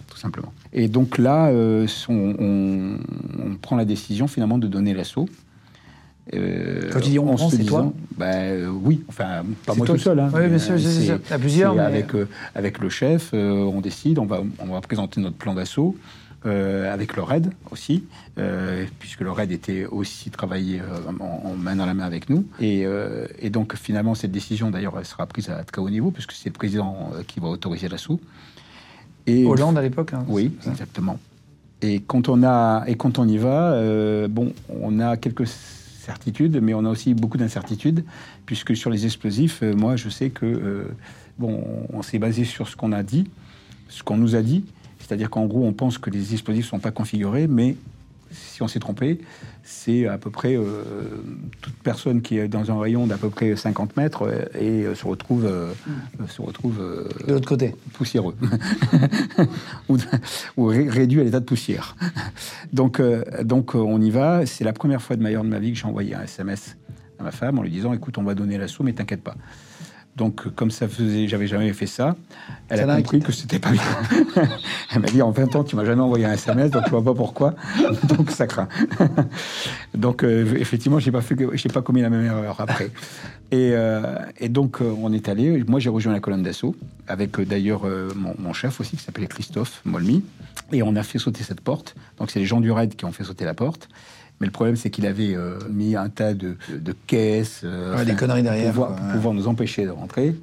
[0.07, 0.51] tout simplement.
[0.73, 1.51] Et donc là,
[2.09, 2.97] on,
[3.61, 5.29] prend la décision finalement de donner l'assaut.
[6.33, 9.97] Euh, Quand tu dis on prend, c'est toi bah, euh, Oui, enfin, pas moi tout
[9.97, 10.19] seul.
[10.19, 11.77] Hein, oui, bien sûr, c'est plusieurs.
[11.79, 15.95] Avec, euh, avec le chef, on décide, on va, on va présenter notre plan d'assaut.
[16.45, 18.05] avec le RAID aussi,
[18.99, 20.81] puisque le RAID était aussi travaillé
[21.19, 22.45] en, main dans la main avec nous.
[22.61, 22.85] Et,
[23.39, 26.49] et donc finalement, cette décision, d'ailleurs, elle sera prise à très haut niveau, puisque c'est
[26.49, 28.19] le président qui va autoriser l'assaut.
[29.25, 31.17] Et, Hollande à l'époque hein, Oui, exactement.
[31.81, 33.77] Et quand on, a, et quand on y va,
[34.29, 35.47] bon, on a quelques
[36.03, 38.03] certitudes, mais on a aussi beaucoup d'incertitudes,
[38.45, 40.83] puisque sur les explosifs, euh, moi, je sais que, euh,
[41.39, 43.29] bon, on s'est basé sur ce qu'on a dit,
[43.89, 44.65] ce qu'on nous a dit,
[44.99, 47.75] c'est-à-dire qu'en gros, on pense que les explosifs ne sont pas configurés, mais
[48.33, 49.19] si on s'est trompé,
[49.63, 50.83] c'est à peu près euh,
[51.61, 54.95] toute personne qui est dans un rayon d'à peu près 50 mètres euh, et euh,
[54.95, 55.49] se retrouve,
[56.27, 56.77] se retrouve
[57.27, 58.35] de l'autre côté poussiéreux
[59.89, 59.97] ou,
[60.57, 61.95] ou réduit à l'état de poussière.
[62.73, 63.01] donc,
[63.43, 64.45] donc on y va.
[64.45, 66.75] C'est la première fois de de ma vie que j'ai envoyé un SMS
[67.19, 69.35] à ma femme en lui disant écoute, on va donner l'assaut, mais t'inquiète pas.
[70.15, 72.15] Donc, comme ça faisait, j'avais jamais fait ça,
[72.69, 73.81] elle a compris que c'était pas bien.
[74.91, 77.03] elle m'a dit en 20 ans, tu m'as jamais envoyé un SMS, donc je vois
[77.03, 77.55] pas pourquoi.
[78.03, 78.67] donc ça craint.
[79.95, 82.91] donc euh, effectivement, j'ai pas fait, j'ai pas commis la même erreur après.
[83.49, 85.63] Et, euh, et donc euh, on est allé.
[85.67, 86.75] Moi, j'ai rejoint la colonne d'assaut
[87.07, 87.85] avec d'ailleurs
[88.15, 90.23] mon, mon, chef aussi qui s'appelait Christophe Molmy,
[90.71, 91.95] et on a fait sauter cette porte.
[92.19, 93.89] Donc c'est les gens du raid qui ont fait sauter la porte.
[94.39, 96.57] Mais le problème, c'est qu'il avait euh, mis un tas de,
[97.07, 100.35] caisses, euh, des conneries derrière, pour pouvoir, nous empêcher de rentrer.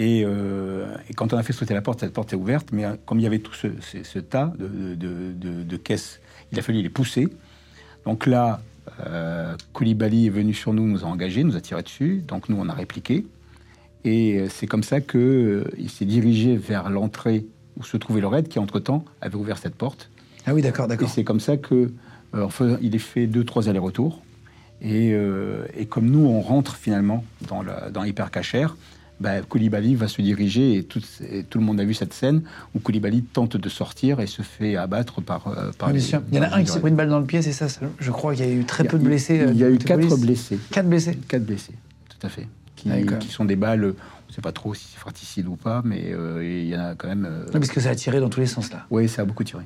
[0.00, 3.18] Euh, et, quand on a fait sauter la porte, cette porte est ouverte, mais comme
[3.18, 6.20] il y avait tout ce, tas de, caisses,
[6.52, 7.28] il a fallu les pousser.
[8.04, 8.60] Donc là,
[9.72, 12.22] Koulibaly est venu sur nous, nous a engagés, nous a tiré dessus.
[12.26, 13.26] Donc nous, on a répliqué.
[14.04, 17.46] Et c'est comme ça qu'il s'est dirigé vers l'entrée
[17.78, 20.10] où se trouvait le raid, qui entre-temps avait ouvert cette porte.
[20.46, 21.08] Ah oui, d'accord, d'accord.
[21.08, 21.90] Et c'est comme ça que
[22.34, 24.22] euh, il est fait deux, trois allers-retours.
[24.84, 28.76] Euh, et, comme nous, on rentre finalement dans, la, dans l'hypercachère,
[29.18, 31.00] bah, Koulibaly va se diriger, et tout,
[31.48, 32.42] tout, le monde a vu cette scène,
[32.74, 36.22] où Koulibaly tente de sortir et se fait abattre par, euh, par bien sûr.
[36.30, 37.66] Il y en a un qui s'est pris une balle dans le pied, c'est ça
[37.98, 39.46] Je crois qu'il y a eu très peu de blessés.
[39.50, 40.58] Il y a eu quatre blessés.
[40.70, 41.74] Quatre blessés Quatre blessés,
[42.08, 42.46] tout à fait.
[42.76, 45.80] Qui, qui sont des balles, on ne sait pas trop si c'est fratricide ou pas,
[45.82, 46.12] mais
[46.42, 47.46] il y en a quand même...
[47.50, 48.84] parce que ça a tiré dans tous les sens, là.
[48.90, 49.62] Oui, ça a beaucoup tiré.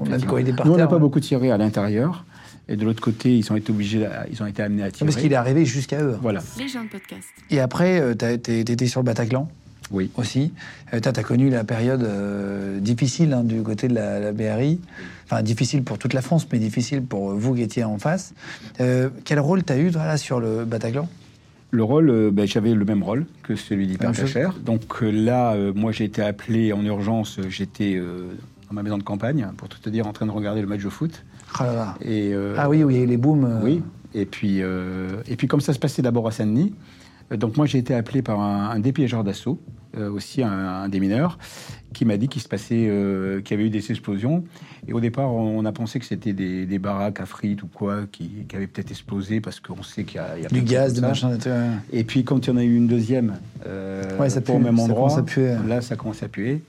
[0.00, 2.24] On a Nous, on n'a pas beaucoup tiré à l'intérieur.
[2.68, 5.06] Et de l'autre côté, ils ont été obligés, ils ont été amenés à tirer.
[5.06, 6.18] Parce qu'il est arrivé jusqu'à eux.
[6.20, 6.42] Voilà.
[6.58, 7.28] Les gens de podcast.
[7.50, 9.48] Et après, euh, tu étais sur le Bataclan
[9.92, 10.10] Oui.
[10.16, 10.52] Aussi.
[10.92, 14.80] Euh, tu as, connu la période euh, difficile hein, du côté de la, BRI.
[15.26, 18.34] Enfin, difficile pour toute la France, mais difficile pour vous qui étiez en face.
[18.78, 21.08] quel rôle tu as eu là, sur le Bataclan?
[21.70, 24.54] Le rôle, ben, j'avais le même rôle que celui d'hypercachère.
[24.64, 28.00] Donc là, moi j'ai été appelé en urgence, j'étais
[28.68, 30.82] dans ma maison de campagne, pour tout te dire, en train de regarder le match
[30.82, 31.24] de foot.
[31.58, 33.44] Ah, Et, euh, ah oui, oui, les booms.
[33.44, 33.60] Euh.
[33.62, 33.82] Oui.
[34.14, 36.74] Et puis, euh, et puis, comme ça se passait d'abord à Saint-Denis,
[37.30, 39.60] donc moi j'ai été appelé par un, un dépiégeur d'assaut,
[39.96, 41.38] aussi un, des mineurs,
[41.92, 42.88] qui m'a dit qu'il se passait,
[43.44, 44.44] qu'il y avait eu des explosions.
[44.86, 48.46] Et au départ, on a pensé que c'était des, baraques à frites ou quoi qui,
[48.54, 51.36] avaient peut-être explosé parce qu'on sait qu'il y a, du gaz, des machins.
[51.92, 53.38] Et puis quand il y en a eu une deuxième,
[54.20, 55.24] ouais, ça au même endroit, ça
[55.66, 56.62] là ça commence à puer.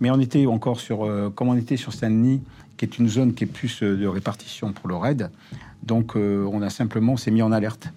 [0.00, 2.42] Mais on était encore sur, euh, comme on était sur Saint-Denis,
[2.76, 5.30] qui est une zone qui est plus euh, de répartition pour le raid,
[5.82, 7.88] donc euh, on a simplement s'est mis en alerte.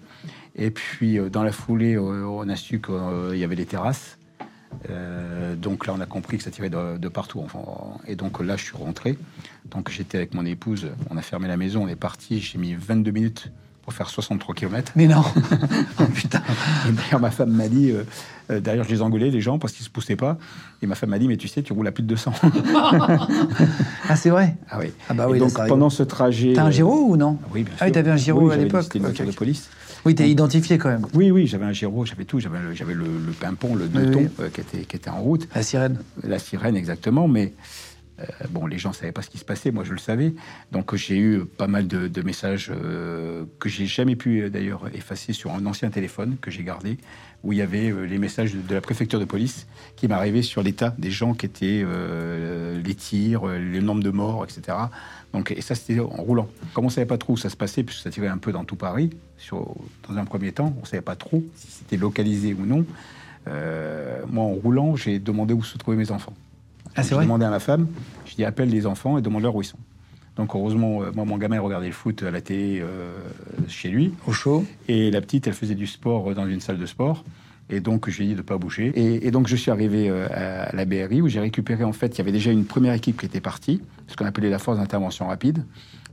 [0.56, 4.18] Et puis dans la foulée, on a su qu'il y avait les terrasses.
[5.56, 7.44] donc là, on a compris que ça tirait de, partout.
[8.08, 9.16] Et donc là, je suis rentré.
[9.70, 12.40] Donc j'étais avec mon épouse, on a fermé la maison, on est parti.
[12.40, 13.52] J'ai mis 22 minutes
[13.88, 14.92] pour faire 63 km.
[14.96, 15.22] Mais non
[16.00, 16.42] oh, Putain
[16.90, 17.90] D'ailleurs, ma femme m'a dit,
[18.50, 20.36] euh, derrière, je les engueulais, les gens, parce qu'ils se poussaient pas.
[20.82, 22.32] Et ma femme m'a dit, mais tu sais, tu roules à plus de 200.
[24.10, 24.56] ah, c'est vrai?
[24.68, 24.92] Ah oui.
[25.08, 26.52] Ah bah oui donc, pendant ce trajet.
[26.54, 27.38] T'as un Giro ou non?
[27.54, 27.78] Oui, bien sûr.
[27.80, 29.70] Ah oui, t'avais un Giro à l'époque C'était une voiture de police.
[30.04, 31.06] Oui, t'es identifié quand même.
[31.14, 32.40] Oui, oui, j'avais un Giro, j'avais tout.
[32.40, 35.48] J'avais le, le, le pimpon, le deux euh, qui, était, qui était en route.
[35.54, 35.96] La sirène.
[36.22, 37.26] La sirène, exactement.
[37.26, 37.54] Mais
[38.20, 40.34] euh, bon, les gens ne savaient pas ce qui se passait, moi je le savais.
[40.72, 45.32] Donc j'ai eu pas mal de, messages euh, que j'ai jamais pu euh, d'ailleurs effacer
[45.32, 46.98] sur un ancien téléphone que j'ai gardé,
[47.44, 49.66] où il y avait les messages de, la préfecture de police
[49.96, 51.84] qui m'arrivaient sur l'état des gens qui étaient
[52.84, 54.76] les tirs, les nombres de morts, etc.
[55.32, 56.48] Donc, et ça, c'était en roulant.
[56.74, 58.50] Comme on ne savait pas trop où ça se passait, puisque ça tirait un peu
[58.50, 59.10] dans tout Paris,
[59.52, 62.84] dans un premier temps, on ne savait pas trop si c'était localisé ou non.
[63.46, 66.34] moi, en roulant, j'ai demandé où se trouvaient mes enfants.
[66.96, 67.86] Ah, j'ai demandé à ma femme,
[68.26, 69.78] je dis appelle les enfants et demande-leur où ils sont.
[70.38, 73.12] Donc heureusement, euh, moi, mon gamin regardait le foot à la télé euh,
[73.66, 74.14] chez lui.
[74.26, 74.64] Au chaud.
[74.86, 77.24] Et la petite, elle faisait du sport dans une salle de sport.
[77.70, 78.92] Et donc, je lui ai dit de ne pas bouger.
[78.94, 82.18] Et, donc, je suis arrivé euh, à la BRI où j'ai récupéré, en fait, il
[82.18, 85.26] y avait déjà une première équipe qui était partie, ce qu'on appelait la force d'intervention
[85.26, 85.64] rapide.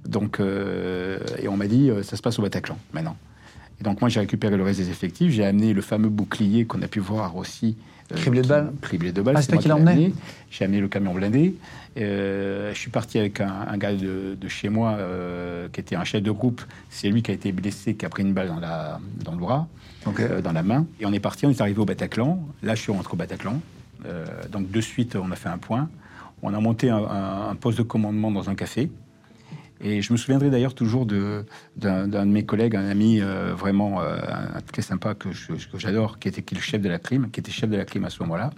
[0.06, 3.16] Donc, et on m'a dit, ça se passe au Bataclan, maintenant.
[3.80, 5.32] Et donc, moi, j'ai récupéré le reste des effectifs.
[5.32, 9.12] J'ai amené le fameux bouclier qu'on a pu voir aussi euh, criblé de balles Criblé
[9.12, 9.36] de balles.
[9.38, 10.14] Ah, c'est toi qui l'as emmené
[10.52, 11.56] J'ai amené le camion blindé.
[11.98, 16.22] Euh, je suis parti avec un, gars de, chez moi euh, qui était un chef
[16.22, 16.62] de groupe.
[16.90, 19.38] C'est lui qui a été blessé, qui a pris une balle dans, la, dans le
[19.38, 19.68] bras,
[20.06, 20.86] dans la main.
[21.00, 22.40] Et on est parti, on est arrivé au Bataclan.
[22.64, 23.60] Là, je suis rentré au Bataclan.
[24.52, 25.90] donc, de suite, on a fait un point.
[26.42, 28.92] On a monté un, poste de commandement dans un café.
[29.82, 31.44] Et je me souviendrai d'ailleurs toujours d'un
[32.08, 34.18] de, mes collègues, un ami euh, vraiment euh,
[34.72, 35.30] très sympa que
[35.78, 38.10] j'adore, qui était le chef de la crime, qui était chef de la crime à
[38.10, 38.52] ce moment-là,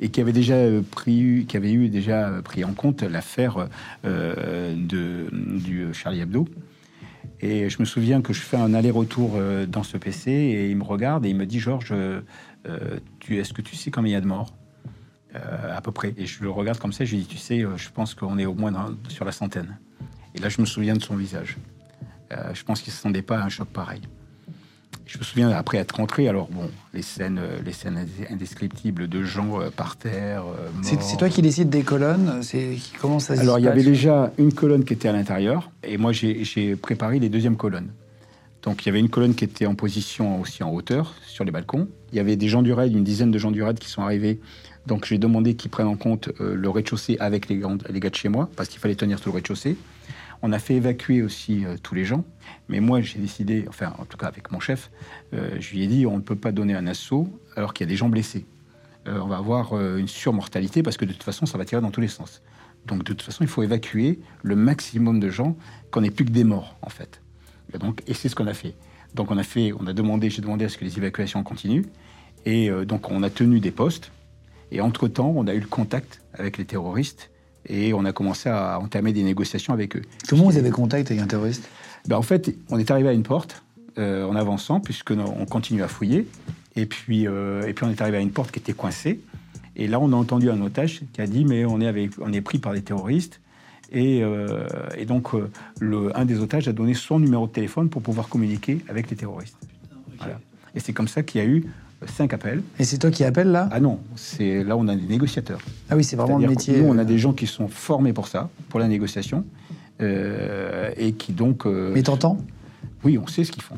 [0.00, 3.68] et qui avait déjà euh, pris, qui avait eu déjà pris en compte l'affaire
[4.04, 6.46] du Charlie Hebdo.
[7.40, 9.38] Et je me souviens que je fais un aller-retour
[9.68, 11.94] dans ce PC et il me regarde et il me dit Georges,
[12.64, 14.54] est-ce que tu sais combien il y a de morts?
[15.34, 16.14] À peu près.
[16.16, 18.46] Et je le regarde comme ça, je lui dis, tu sais, je pense qu'on est
[18.46, 19.78] au moins sur la centaine.
[20.34, 21.56] Et là, je me souviens de son visage.
[22.32, 24.02] Euh, je pense qu'il ne s'attendait pas à un choc pareil.
[25.06, 29.22] Je me souviens après être rentré, alors bon, les scènes, euh, les scènes indescriptibles de
[29.24, 30.44] gens euh, par terre.
[30.82, 34.52] c'est toi qui décides des colonnes C'est comment ça Alors il y avait déjà une
[34.52, 37.88] colonne qui était à l'intérieur, et moi j'ai préparé les deuxièmes colonnes.
[38.62, 41.50] Donc il y avait une colonne qui était en position aussi en hauteur sur les
[41.50, 41.88] balcons.
[42.12, 44.02] Il y avait des gens du raid, une dizaine de gens du raid qui sont
[44.02, 44.40] arrivés.
[44.86, 48.48] Donc j'ai demandé qu'ils prennent en compte le rez-de-chaussée avec les, gars de chez moi,
[48.56, 49.76] parce qu'il fallait tenir tout le rez-de-chaussée.
[50.42, 52.24] On a fait évacuer aussi euh, tous les gens.
[52.68, 54.90] Mais moi, j'ai décidé, enfin, en tout cas avec mon chef,
[55.34, 57.88] euh, je lui ai dit on ne peut pas donner un assaut alors qu'il y
[57.88, 58.46] a des gens blessés.
[59.08, 61.90] Euh, on va avoir une surmortalité parce que de toute façon, ça va tirer dans
[61.90, 62.42] tous les sens.
[62.86, 65.56] Donc, de toute façon, il faut évacuer le maximum de gens,
[65.90, 67.20] qu'on n'ait plus que des morts, en fait.
[67.74, 68.74] Et, donc, et c'est ce qu'on a fait.
[69.14, 71.86] Donc, on a fait, on a demandé, j'ai demandé à ce que les évacuations continuent.
[72.46, 74.10] Et donc, on a tenu des postes.
[74.70, 77.30] Et entre-temps, on a eu le contact avec les terroristes
[77.68, 80.02] et on a commencé à entamer des négociations avec eux.
[80.28, 81.68] Comment vous avez contact avec un terroriste?
[82.06, 83.62] Ben, En fait, on est arrivé à une porte
[83.98, 86.26] euh, en avançant, puisqu'on continue à fouiller.
[86.76, 89.20] Et puis, euh, et puis on est arrivé à une porte qui était coincée.
[89.76, 92.32] Et là, on a entendu un otage qui a dit Mais on est, avec, on
[92.32, 93.40] est pris par des terroristes.
[93.90, 94.66] Et, euh,
[94.96, 95.28] et donc,
[95.80, 99.16] le, un des otages a donné son numéro de téléphone pour pouvoir communiquer avec les
[99.16, 99.56] terroristes.
[100.18, 100.38] Voilà.
[100.74, 101.64] Et c'est comme ça qu'il y a eu
[102.06, 102.62] cinq appels.
[102.78, 103.68] Et c'est toi qui appelles là?
[103.72, 105.60] Ah non, c'est là on a des négociateurs.
[105.90, 106.80] Ah oui, c'est vraiment le métier.
[106.80, 109.44] Nous, on a euh, des gens qui sont formés pour ça, pour la négociation,
[110.00, 111.66] euh, et qui donc.
[111.66, 112.38] Euh, Mais t'entends?
[113.04, 113.76] Oui, on sait ce qu'ils font.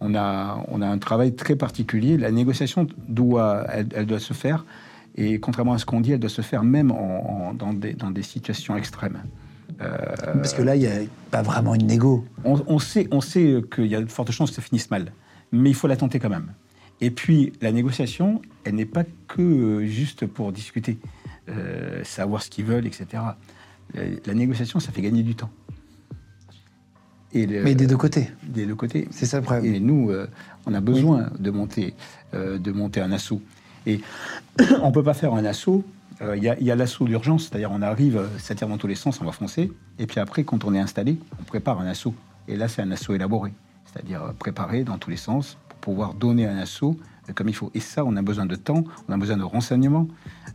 [0.00, 2.18] On a, on a un travail très particulier.
[2.18, 4.66] La négociation doit, elle, doit se faire,
[5.16, 8.10] et contrairement à ce qu'on dit, elle doit se faire même en, dans, des, dans,
[8.10, 9.22] des, situations extrêmes.
[9.78, 11.00] Parce que là, il n'y a
[11.30, 12.24] pas vraiment une négo.
[12.44, 15.12] On, on sait, on sait qu'il y a de fortes chances que ça finisse mal,
[15.52, 16.52] mais il faut la tenter quand même.
[17.00, 20.98] Et puis, la négociation, elle n'est pas que euh, juste pour discuter,
[21.48, 23.22] euh, savoir ce qu'ils veulent, etc.
[23.92, 25.50] La, négociation, ça fait gagner du temps.
[27.32, 28.30] Et Mais des deux côtés.
[28.44, 29.08] Des deux côtés.
[29.10, 29.74] C'est ça le problème.
[29.74, 30.26] Et nous, euh,
[30.66, 31.94] on a besoin de, monter,
[32.32, 33.42] de monter un assaut.
[33.86, 34.00] Et
[34.80, 35.84] on ne peut pas faire un assaut.
[36.36, 39.24] Il y a, l'assaut d'urgence, c'est-à-dire on arrive, ça tire dans tous les sens, on
[39.24, 39.72] va foncer.
[39.98, 42.14] Et puis après, quand on est installé, on prépare un assaut.
[42.48, 43.52] Et là, c'est un assaut élaboré,
[43.86, 46.96] c'est-à-dire préparé dans tous les sens, pouvoir donner un assaut
[47.28, 47.70] euh, comme il faut.
[47.74, 50.08] Et ça, on a besoin de temps, on a besoin de renseignements.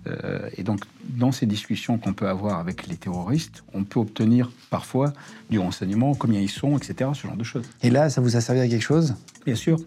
[0.07, 4.51] Euh, et donc, dans ces discussions qu'on peut avoir avec les terroristes, on peut obtenir
[4.69, 5.13] parfois
[5.49, 7.69] du renseignement, combien ils sont, etc., ce genre de choses.
[7.83, 9.15] Et là, ça vous a servi à quelque chose?
[9.45, 9.77] Bien sûr,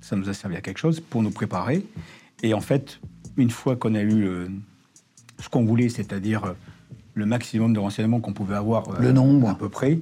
[0.00, 1.86] ça nous a servi à quelque chose pour nous préparer.
[2.42, 3.00] Et en fait,
[3.36, 4.48] une fois qu'on a eu euh,
[5.40, 6.54] ce qu'on voulait, c'est-à-dire
[7.14, 9.98] le maximum de renseignements qu'on pouvait avoir, le nombre à peu près,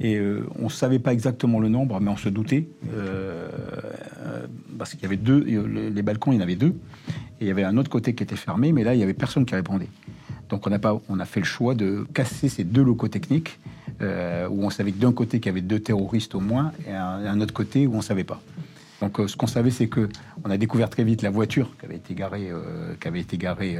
[0.00, 0.20] et
[0.58, 2.68] on ne savait pas exactement le nombre, mais on se doutait
[4.78, 5.44] parce qu'il y avait deux,
[5.94, 6.74] les balcons, il y en avait deux,
[7.40, 9.14] et il y avait un autre côté qui était fermé, mais là, il n'y avait
[9.14, 9.88] personne qui répondait.
[10.50, 13.58] Donc on a, pas, on a fait le choix de casser ces deux locaux techniques,
[14.02, 16.92] euh, où on savait que d'un côté qu'il y avait deux terroristes au moins, et
[16.92, 18.40] un, autre côté où on ne savait pas.
[19.00, 20.08] Donc euh, ce qu'on savait, c'est que
[20.44, 23.38] on a découvert très vite la voiture qui avait été garée, euh, qui avait été
[23.38, 23.78] garée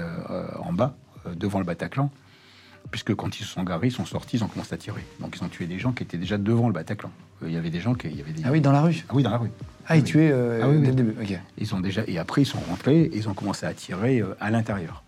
[0.59, 0.95] en bas,
[1.37, 2.11] devant le Bataclan
[2.91, 5.05] puisque quand ils se sont garés, ils sont sortis, ils ont commencé à tirer.
[5.21, 7.11] Donc ils ont tué des gens qui étaient déjà devant le Bataclan.
[7.43, 8.09] Euh, il y avait des gens qui...
[8.09, 8.43] Il y avait des...
[8.45, 9.51] Ah oui, dans la rue Ah oui, dans la rue.
[9.87, 11.15] Ah, ils tuaient euh, ah, oui, dès le début,
[11.59, 12.03] Ils ont déjà...
[12.07, 15.05] Et après, ils sont rentrés et ils ont commencé à tirer euh, à l'intérieur.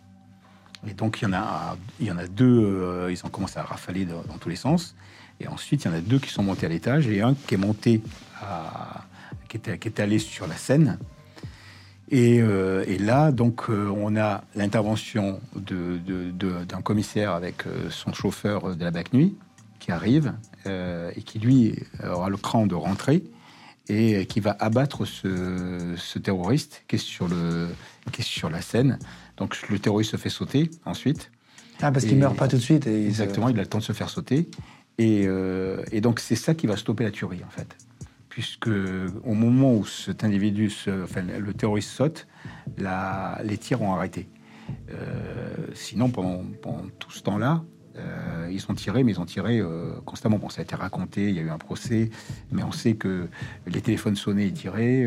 [0.86, 3.62] Et donc il y en a, il y en a deux, ils ont commencé à
[3.62, 4.96] rafaler dans, tous les sens.
[5.38, 7.54] Et ensuite, il y en a deux qui sont montés à l'étage et un qui
[7.54, 8.02] est monté
[8.40, 9.04] à...
[9.52, 10.98] qui, était, qui était allé sur la scène
[12.12, 18.84] euh, et, là, donc, euh, on a l'intervention d'un commissaire avec euh, son chauffeur de
[18.84, 19.36] la BAC nuit
[19.78, 20.32] qui arrive
[20.64, 21.76] et qui, lui,
[22.08, 23.24] aura le cran de rentrer
[23.88, 27.66] et qui va abattre ce, terroriste qui est, sur le,
[28.12, 29.00] qui est sur la scène.
[29.38, 31.32] Donc, le terroriste se fait sauter ensuite.
[31.80, 32.86] Ah, parce qu'il meurt pas tout de suite.
[32.86, 34.48] exactement, il a le temps de se faire sauter.
[34.98, 35.26] Et,
[35.90, 37.76] et donc, c'est ça qui va stopper la tuerie, en fait
[38.32, 38.70] puisque
[39.24, 40.72] au moment où cet individu,
[41.04, 42.26] enfin, le terroriste saute,
[42.78, 44.26] les tirs ont arrêté.
[44.90, 46.42] Euh, sinon, pendant,
[46.98, 47.62] tout ce temps-là,
[47.98, 50.38] euh, ils ont tiré, mais ils ont tiré euh, constamment.
[50.38, 52.08] Bon, ça a été raconté, il y a eu un procès,
[52.50, 53.28] mais on sait que
[53.66, 55.06] les téléphones sonnaient, ils tiraient,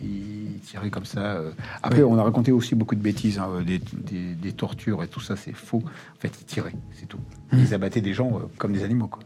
[0.00, 1.40] ils tiraient comme ça.
[1.82, 5.52] Après, on a raconté aussi beaucoup de bêtises, hein, des, tortures et tout ça, c'est
[5.52, 5.82] faux.
[5.84, 7.18] En fait, ils tiraient, c'est tout.
[7.50, 7.58] Mmh.
[7.58, 9.24] Ils abattaient des gens comme des animaux, quoi.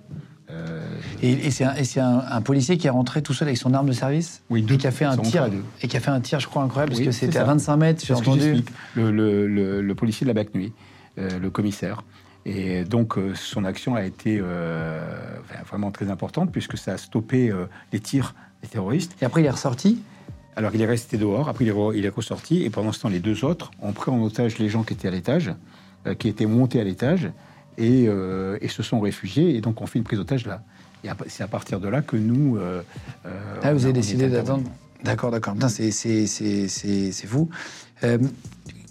[1.23, 4.63] Et, c'est un, policier qui est rentré tout seul avec son arme de service Oui,
[4.63, 4.75] deux.
[4.75, 5.49] Et qui a fait un tir,
[5.83, 8.05] et qui a fait un tir, je crois, incroyable, parce que c'était à 25 mètres,
[8.05, 8.63] j'ai entendu.
[8.95, 10.73] Le, le, le, policier de la BAC Nuit,
[11.17, 12.03] le commissaire,
[12.47, 15.01] et donc, euh, son action a été euh,
[15.69, 19.15] vraiment très importante puisque ça a stoppé euh, les tirs des terroristes.
[19.21, 20.01] Et après, il est ressorti
[20.57, 21.49] Alors, il est resté dehors.
[21.49, 22.63] Après, il est, ressorti.
[22.63, 25.09] Et pendant ce temps, les deux autres ont pris en otage les gens qui étaient
[25.09, 25.53] à l'étage,
[26.19, 27.31] qui étaient montés à l'étage
[27.81, 29.57] et, se sont réfugiés.
[29.57, 30.63] Et donc, on fait une prise d'otage là.
[31.03, 32.59] Et c'est à partir de là que nous.
[33.63, 34.71] ah, vous avez décidé d'attendre
[35.05, 35.55] D'accord, d'accord.
[35.69, 37.49] C'est fou.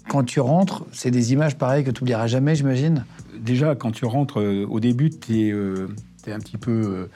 [0.08, 3.04] quand tu rentres, c'est des images pareilles que tu n'oublieras jamais, j'imagine?
[3.40, 5.88] Déjà, quand tu rentres euh, au début, tu es, euh,
[6.26, 7.08] un petit peu.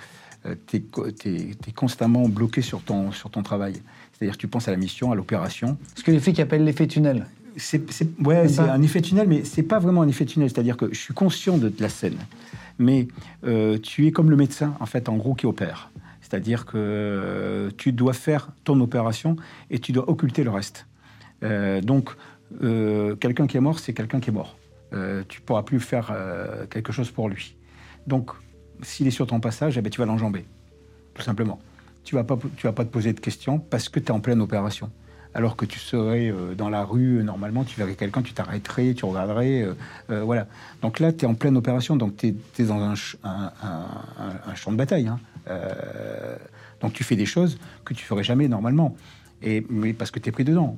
[0.47, 3.75] Euh, tu es, constamment bloqué sur ton, sur ton travail.
[4.13, 5.77] C'est-à-dire que tu penses à la mission, à l'opération.
[5.95, 7.27] Ce que les flics appellent l'effet tunnel.
[7.57, 7.83] C'est,
[8.25, 10.51] ouais, c'est un effet tunnel, mais c'est pas vraiment un effet tunnel.
[10.51, 12.19] C'est-à-dire que je suis conscient de la scène,
[12.79, 13.09] mais
[13.83, 15.91] tu es comme le médecin, en fait, en gros, qui opère.
[16.21, 19.37] C'est-à-dire que tu dois faire ton opération
[19.71, 20.87] et tu dois occulter le reste.
[21.83, 22.11] donc,
[23.21, 24.57] quelqu'un qui est mort, c'est quelqu'un qui est mort.
[24.95, 27.57] Euh, tu pourras plus faire euh, quelque chose pour lui.
[28.07, 28.31] Donc,
[28.83, 30.45] s'il est sur ton passage, eh ben, tu vas l'enjamber,
[31.15, 31.59] tout simplement.
[32.05, 34.11] Tu ne vas, pas, tu vas pas te poser de questions parce que tu es
[34.11, 34.91] en pleine opération.
[35.35, 39.05] Alors que tu serais euh, dans la rue, normalement, tu verrais quelqu'un, tu t'arrêterais, tu
[39.05, 39.67] regarderais.
[40.09, 40.47] voilà.
[40.83, 42.95] Donc là, tu es en pleine opération, donc tu es, dans un,
[44.55, 45.09] champ de bataille.
[45.09, 45.19] Hein.
[46.81, 48.97] donc tu fais des choses que tu ferais jamais normalement.
[49.43, 50.77] Et, mais parce que tu es pris dedans.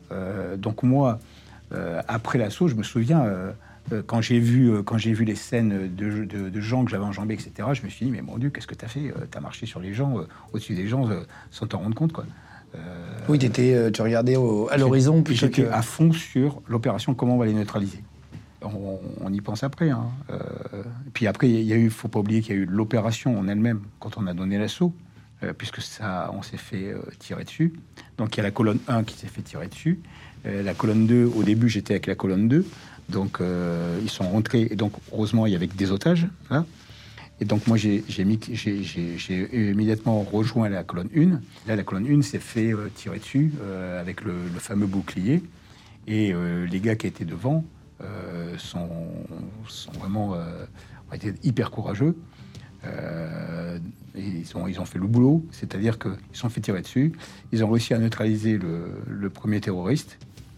[0.57, 1.19] donc moi,
[2.09, 3.55] après l'assaut, je me souviens
[3.93, 7.35] euh, quand j'ai vu, euh, quand j'ai vu les scènes de, gens que j'avais enjambés,
[7.35, 9.39] etc., je me suis dit, mais mon Dieu, qu'est-ce que tu as fait euh, Tu
[9.39, 10.17] as marché sur les gens,
[10.53, 11.09] au-dessus des gens,
[11.51, 12.25] sans t'en rendre compte, quoi.
[13.29, 15.23] Oui, étais, tu regardais à l'horizon.
[15.29, 15.71] J'étais que...
[15.71, 18.03] à fond sur l'opération, comment on va les neutraliser.
[18.62, 19.91] On, y pense après.
[19.91, 20.07] Hein.
[21.12, 23.49] puis après, il y a eu, faut pas oublier qu'il y a eu l'opération en
[23.49, 24.93] elle-même quand on a donné l'assaut,
[25.59, 27.75] puisque ça, on s'est fait tirer dessus.
[28.19, 30.01] Donc il y a la colonne 1 qui s'est fait tirer dessus.
[30.45, 32.64] la colonne 2, au début, j'étais avec la colonne 2.
[33.09, 34.69] Donc, euh, ils sont rentrés.
[34.71, 36.27] Et donc, heureusement, il y avait des otages.
[37.41, 38.03] Et donc, moi, j'ai
[39.53, 41.41] immédiatement rejoint la colonne 1.
[41.68, 45.43] Là, la colonne 1 s'est fait euh, tirer dessus euh, avec le, fameux bouclier.
[46.07, 46.32] Et
[46.70, 47.64] les gars qui étaient devant
[48.59, 48.89] sont,
[49.66, 50.37] sont, vraiment
[51.11, 52.16] ont été hyper courageux.
[54.14, 57.11] ils, ont, ils ont fait le boulot, c'est-à-dire qu'ils sont fait tirer dessus.
[57.51, 60.16] Ils ont réussi à neutraliser le premier terroriste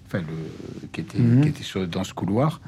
[0.09, 1.43] enfin, le, qui était, mhm.
[1.43, 2.61] qui était dans ce couloir.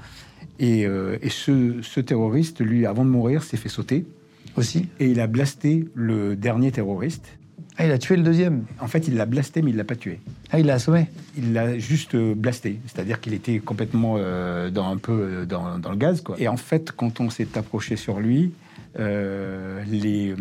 [0.61, 4.07] Et, euh, et ce, ce, terroriste, lui, avant de mourir, s'est fait sauter.
[4.57, 7.27] Aussi Et il a blasté le dernier terroriste.
[7.79, 9.97] Ah, il a tué le deuxième En fait, il l'a blasté, mais il l'a pas
[9.97, 10.21] tué.
[10.51, 11.09] Ah, il l'a assommé
[11.39, 12.79] Il l'a juste euh, blasté.
[12.87, 16.37] C'est-à-dire qu'il était complètement euh, dans un peu dans, dans, le gaz, quoi.
[16.39, 18.53] Et en fait, quand on s'est approché sur lui,
[18.99, 20.35] les...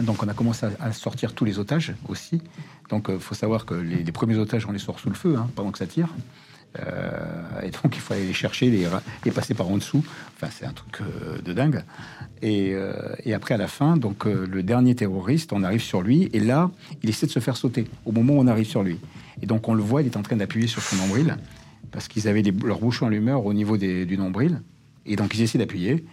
[0.00, 2.42] Donc on a commencé à sortir tous les otages aussi.
[2.90, 5.48] Donc, il faut savoir que les, premiers otages, on les sort sous le feu hein,
[5.54, 6.08] pendant que ça tire.
[6.78, 10.04] Euh, et donc, il faut aller les chercher, les, passer par en dessous.
[10.36, 11.82] Enfin, c'est un truc euh, de dingue.
[12.42, 12.74] Et,
[13.32, 16.70] après, à la fin, donc le dernier terroriste, on arrive sur lui, et là,
[17.02, 18.98] il essaie de se faire sauter au moment où on arrive sur lui.
[19.42, 21.36] Et donc, on le voit, il est en train d'appuyer sur son nombril,
[21.90, 24.62] parce qu'ils avaient leur bouchon à l'humeur au niveau du nombril.
[25.06, 26.04] Et donc, ils essaient d'appuyer.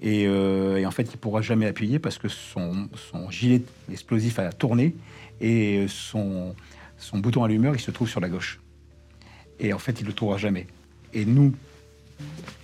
[0.00, 4.94] Et, en fait, il pourra jamais appuyer parce que son, son gilet explosif a tourné
[5.40, 6.54] et son,
[6.98, 8.60] son bouton allumeur, il se trouve sur la gauche.
[9.60, 10.66] Et en fait, il ne le trouvera jamais.
[11.12, 11.52] Et nous,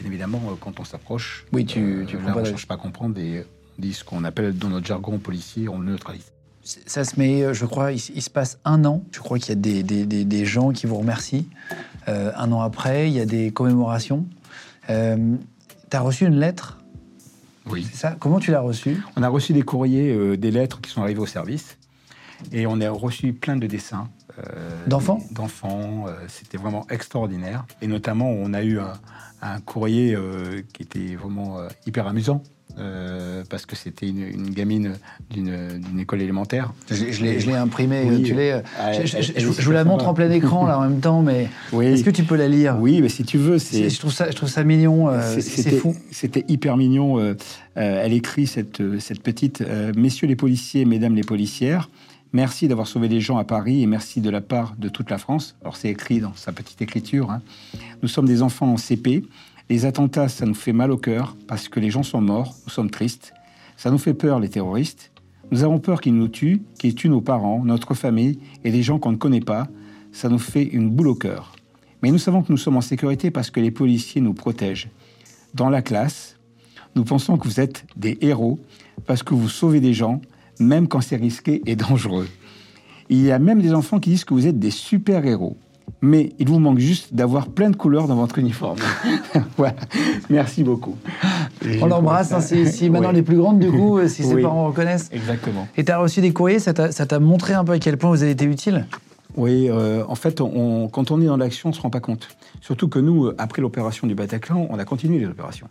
[0.01, 2.79] bien évidemment, euh, quand on s'approche, oui, tu, tu euh, on ne cherche pas à
[2.79, 3.45] comprendre et
[3.79, 6.33] on dit ce qu'on appelle dans notre jargon policier, on le neutralise.
[6.65, 9.05] Ça se met, euh, je crois, il, se passe un an.
[9.13, 11.47] Je crois qu'il y a des, des, des, gens qui vous remercient.
[12.07, 14.27] un an après, il y a des commémorations.
[14.91, 15.37] Euh,
[15.91, 16.79] tu as reçu une lettre?
[17.67, 17.87] Oui.
[17.91, 18.17] C'est ça?
[18.19, 19.03] Comment tu l'as reçue?
[19.17, 21.77] On a reçu des courriers, des lettres qui sont arrivées au service.
[22.53, 24.09] Et on a reçu plein de dessins.
[24.39, 26.05] Euh, d'enfants D'enfants.
[26.07, 27.65] Euh, c'était vraiment extraordinaire.
[27.81, 32.43] Et notamment, on a eu un, courrier euh, qui était vraiment hyper amusant.
[33.49, 34.95] parce que c'était une, gamine
[35.31, 36.73] d'une école élémentaire.
[36.91, 38.35] Je, l'ai imprimé, tu.
[38.79, 41.49] Ah, je, vous la montre en plein écran là en même temps, mais
[41.81, 42.77] est-ce que tu peux la lire?
[42.79, 43.89] Oui, mais si tu veux, c'est.
[43.89, 45.09] Je trouve ça, je trouve ça mignon.
[45.39, 45.95] c'est fou.
[46.11, 47.37] C'était hyper mignon.
[47.77, 49.63] elle écrit cette, cette petite
[49.97, 51.89] Messieurs les policiers, Mesdames les policières.
[52.37, 55.17] Merci d'avoir sauvé des gens à Paris et merci de la part de toute la
[55.17, 55.57] France.
[55.63, 57.31] Alors c'est écrit dans sa petite écriture.
[57.31, 57.41] Hein.
[58.03, 59.25] Nous sommes des enfants en CP.
[59.71, 62.55] Les attentats, ça nous fait mal au cœur parce que les gens sont morts.
[62.67, 63.33] Nous sommes tristes.
[63.79, 65.13] Ça nous fait peur, les terroristes.
[65.51, 68.99] Nous avons peur qu'ils nous tuent, qu'ils tuent nos parents, notre famille et des gens
[68.99, 69.67] qu'on ne connaît pas.
[70.13, 71.57] Ça nous fait une boule au cœur.
[72.03, 74.91] Mais nous savons que nous sommes en sécurité parce que les policiers nous protègent.
[75.55, 76.37] Dans la classe,
[76.97, 78.61] nous pensons que vous êtes des héros
[79.07, 80.21] parce que vous sauvez des gens,
[80.61, 82.29] même quand c'est risqué et dangereux.
[83.09, 85.57] Il y a même des enfants qui disent que vous êtes des super-héros.
[86.03, 88.79] Mais il vous manque juste d'avoir plein de couleurs dans votre uniforme.
[89.57, 89.77] voilà.
[90.29, 90.97] Merci beaucoup.
[91.81, 95.09] On l'embrasse, hein, si, maintenant les plus grandes, du coup, si ses parents reconnaissent.
[95.13, 95.69] Exactement.
[95.77, 98.23] Et tu as reçu des courriers, ça t'a montré un peu à quel point vous
[98.23, 98.87] avez été utile?
[99.37, 102.01] Oui, euh, en fait, on, quand on est dans l'action, on ne se rend pas
[102.01, 102.29] compte.
[102.61, 105.69] Surtout que nous, après l'opération du Bataclan, on a continué les opérations.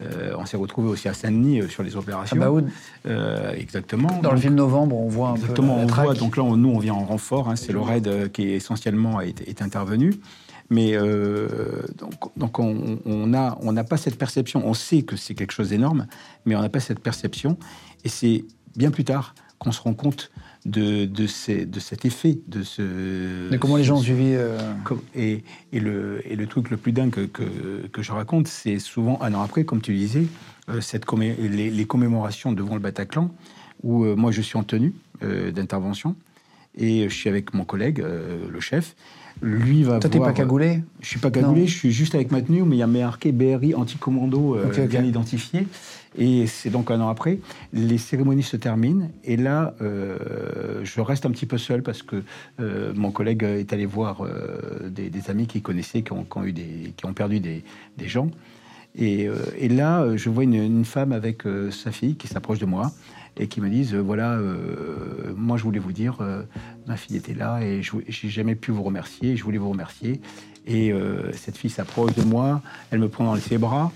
[0.00, 2.36] Euh, on s'est retrouvé aussi à Saint-Denis euh, sur les opérations.
[2.40, 2.62] Ah bah
[3.06, 4.20] euh, exactement.
[4.22, 5.82] Dans le film Novembre, on voit un exactement, peu.
[5.82, 6.14] Exactement, on voit.
[6.14, 7.48] Donc là, nous, on vient en renfort.
[7.48, 10.14] Hein, c'est le raid qui est essentiellement est, intervenu.
[10.70, 10.96] Mais
[11.96, 14.62] donc, donc on n'a on pas cette perception.
[14.66, 16.06] On sait que c'est quelque chose d'énorme,
[16.44, 17.56] mais on n'a pas cette perception.
[18.04, 18.44] Et c'est
[18.76, 20.30] bien plus tard qu'on se rend compte
[20.64, 23.48] de, de, ces, de, cet effet, de ce...
[23.50, 24.58] Mais comment les gens ont suivi euh,
[25.14, 28.78] et, et, le, et le truc le plus dingue que, que, que je raconte, c'est
[28.78, 30.26] souvent un an après, comme tu disais,
[30.68, 30.80] euh,
[31.40, 33.30] les, les, commémorations devant le Bataclan,
[33.82, 36.14] où euh, moi je suis en tenue d'intervention,
[36.76, 38.94] et je suis avec mon collègue, le chef,
[39.42, 42.40] lui va Toi, t'es pas cagoulé Je suis pas cagoulé, je suis juste avec ma
[42.40, 44.56] tenue, mais il y a marqué BRI anti-commando
[44.88, 45.66] bien identifié.
[46.18, 47.38] Et c'est donc un an après.
[47.72, 49.08] Les cérémonies se terminent.
[49.24, 52.24] Et là, euh, je reste un petit peu seul parce que
[52.60, 56.92] euh, mon collègue est allé voir euh, des, amis qu'il connaissait qui ont, eu des,
[56.96, 57.62] qui ont perdu des,
[58.06, 58.30] gens.
[58.96, 59.28] Et,
[59.68, 62.90] là, je vois une, une femme avec sa fille qui s'approche de moi
[63.36, 64.40] et qui me disent voilà,
[65.36, 66.18] moi je voulais vous dire,
[66.88, 70.20] ma fille était là et je n'ai jamais pu vous remercier, je voulais vous remercier.
[70.66, 70.92] Et
[71.32, 73.92] cette fille s'approche de moi, elle me prend dans ses bras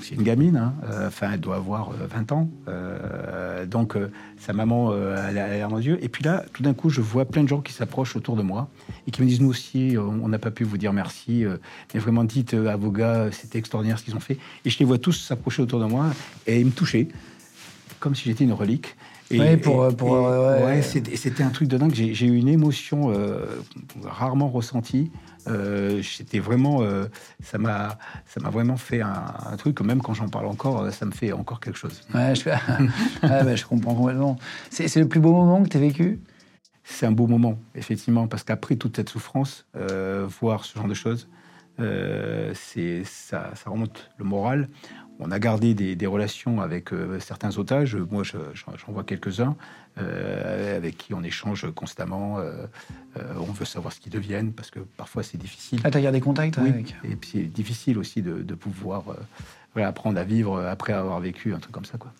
[0.00, 0.74] c'est une gamine, hein.
[0.84, 3.96] euh, enfin elle doit avoir 20 euh, ans, euh, donc
[4.38, 5.98] sa maman elle a l'air dans les yeux.
[6.02, 8.42] Et puis là, tout d'un coup, je vois plein de gens qui s'approchent autour de
[8.42, 8.68] moi
[9.06, 11.44] et qui me disent nous aussi, on n'a pas pu vous dire merci,
[11.92, 14.38] mais vraiment dites à vos gars, c'était extraordinaire ce qu'ils ont fait.
[14.64, 16.06] Et je les vois tous s'approcher autour de moi
[16.46, 17.08] et me touchaient
[18.00, 18.96] comme si j'étais une relique.
[19.32, 21.94] Et, pour, pour ouais, c'était un truc de dingue.
[21.94, 23.12] J'ai eu une émotion
[24.04, 25.10] rarement ressentie.
[25.48, 26.02] Euh,
[26.34, 27.06] vraiment, euh,
[27.42, 29.80] ça m'a, ça m'a vraiment fait un, truc.
[29.80, 32.02] Même quand j'en parle encore, euh, ça me fait encore quelque chose.
[32.14, 32.44] Ouais, je,
[33.22, 34.38] bah, je comprends complètement.
[34.70, 36.20] C'est, le plus beau moment que tu as vécu?
[36.84, 39.66] C'est un beau moment, effectivement, parce qu'après toute cette souffrance,
[40.40, 41.28] voir ce genre de choses,
[41.78, 44.68] c'est ça, ça remonte le moral.
[45.18, 46.90] On a gardé des, relations avec
[47.20, 47.96] certains otages.
[47.96, 49.56] Moi, j'en vois quelques-uns.
[49.98, 52.38] Euh, avec qui on échange constamment.
[52.38, 52.64] Euh,
[53.18, 55.80] euh, on veut savoir ce qu'ils deviennent parce que parfois c'est difficile.
[55.84, 56.70] Ah, t'as gardé contact oui.
[56.70, 59.04] avec Et puis c'est difficile aussi de, pouvoir
[59.76, 62.10] apprendre à vivre après avoir vécu un truc comme ça, quoi.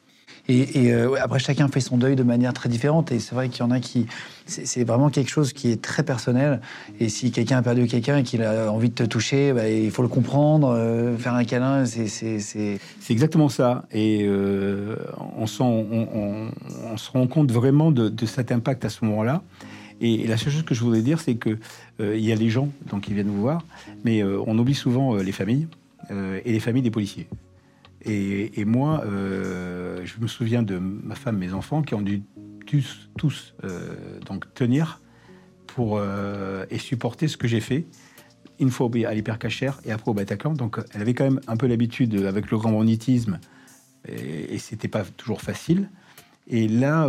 [0.49, 3.13] Et, euh, après, chacun fait son deuil de manière très différente.
[3.13, 4.07] Et c'est vrai qu'il y en a qui.
[4.47, 6.61] C'est vraiment quelque chose qui est très personnel.
[6.99, 9.91] Et si quelqu'un a perdu quelqu'un et qu'il a envie de te toucher, bah, il
[9.93, 11.85] faut le comprendre, euh, faire un câlin.
[11.87, 13.85] C'est exactement ça.
[13.93, 14.97] Et euh,
[15.39, 16.51] on, on,
[16.91, 19.43] on, se rend compte vraiment de, cet impact à ce moment-là.
[20.01, 21.59] Et, la seule chose que je voudrais dire, c'est que
[22.01, 23.65] il y a les gens donc, qui viennent nous voir,
[24.05, 25.69] mais on oublie souvent les familles
[26.11, 27.29] et les familles des policiers.
[28.05, 32.23] Et, moi, euh, je me souviens de ma femme, mes enfants, qui ont dû
[33.17, 35.01] tous, euh, donc tenir
[35.67, 37.85] pour euh, et supporter ce que j'ai fait
[38.59, 40.55] une fois à l'hypercachère et après au Bataclan.
[40.55, 43.39] Donc, elle avait quand même un peu l'habitude avec le grand banditisme
[44.09, 45.91] et, et c'était pas toujours facile.
[46.49, 47.09] Et là,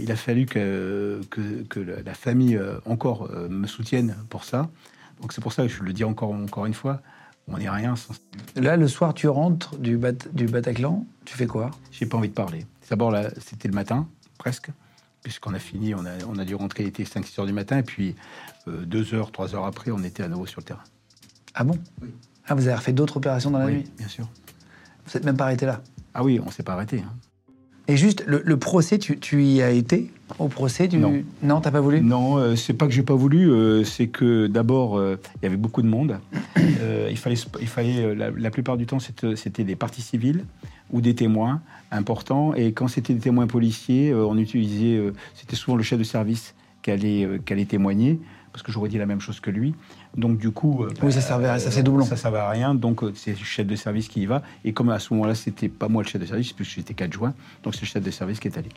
[0.00, 4.70] il a fallu que, que, la famille encore me soutienne pour ça.
[5.20, 7.02] Donc c'est pour ça que je le dis encore, encore une fois,
[7.48, 8.14] on n'est rien sans...
[8.56, 9.98] Là, le soir, tu rentres du,
[10.32, 11.70] du Bataclan, tu fais quoi?
[11.90, 12.66] J'ai pas envie de parler.
[12.90, 14.06] D'abord, c'était le matin,
[14.38, 14.70] presque,
[15.22, 17.78] puisqu'on a fini, on a, on a dû rentrer, il était 5-6 heures du matin,
[17.78, 18.14] et puis
[18.68, 20.84] euh, deux heures, trois heures après, on était à nouveau sur le terrain.
[21.54, 21.78] Ah bon?
[22.02, 22.10] Oui.
[22.46, 23.90] Ah, vous avez refait d'autres opérations dans la oui, nuit?
[23.96, 24.28] bien sûr.
[25.06, 25.80] Vous n'êtes même pas arrêté là?
[26.14, 27.00] Ah oui, on s'est pas arrêté.
[27.00, 27.12] Hein.
[27.92, 30.96] Et juste, le, procès, tu, y as été au procès du...
[30.96, 31.22] Non.
[31.42, 32.00] Non, t'as pas voulu?
[32.00, 35.46] Non, euh, c'est pas que j'ai pas voulu, euh, c'est que d'abord, euh, il y
[35.46, 36.18] avait beaucoup de monde.
[36.56, 40.46] il fallait, il fallait la, plupart du temps, c'était des parties civiles
[40.90, 42.54] ou des témoins importants.
[42.54, 44.98] Et quand c'était des témoins policiers, on utilisait,
[45.34, 48.18] c'était souvent le chef de service qui allait, qui allait témoigner
[48.52, 49.74] parce que j'aurais dit la même chose que lui.
[50.16, 52.04] Donc du coup, euh, oui, ça servait, à, ça c'est doublon.
[52.04, 52.74] Ça servait à rien.
[52.74, 54.42] Donc euh, c'est le chef de service qui y va.
[54.64, 57.34] Et comme à ce moment-là, c'était pas moi le chef de service, puisque j'étais qu'adjoint,
[57.62, 58.68] donc c'est le chef de service qui est allé.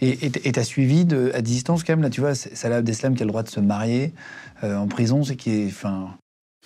[0.00, 3.22] Et tu as suivi de, à distance quand même là, tu vois, Salah Abdeslam qui
[3.22, 4.12] a le droit de se marier
[4.62, 6.10] euh, en prison, c'est qui est, enfin.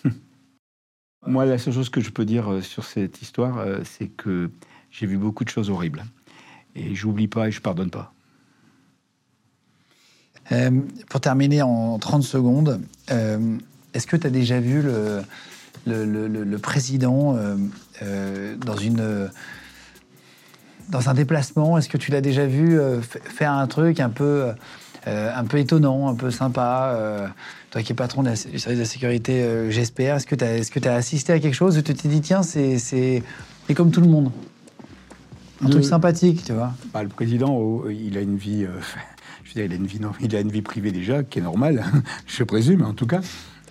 [1.27, 4.51] moi, la seule chose que je peux dire sur cette histoire, c'est que
[4.91, 6.05] j'ai vu beaucoup de choses horribles.
[6.75, 8.13] Et j'oublie pas et je pardonne pas.
[10.53, 10.71] Euh,
[11.09, 13.59] pour terminer en 30 secondes, euh,
[13.97, 15.23] est-ce que tu as déjà vu le,
[15.87, 17.37] le, président
[18.03, 19.31] euh, dans une
[20.89, 22.79] dans un déplacement, est-ce que tu l'as déjà vu
[23.25, 24.53] faire un truc un peu,
[25.07, 27.33] un peu étonnant, un peu sympa
[27.71, 30.87] toi qui es patron du service de la sécurité, j'espère, est-ce que tu as, est
[30.87, 33.23] as, assisté à quelque chose où tu t'es dit, tiens, c'est
[33.75, 34.31] comme tout le monde?
[35.65, 36.75] Un truc sympathique, tu vois.
[36.93, 38.81] Bah, le président, oh, il a une vie, euh,
[39.45, 41.43] je veux dire, il a une vie, il a une vie privée déjà qui est
[41.43, 41.85] normale,
[42.27, 43.21] je présume en tout cas.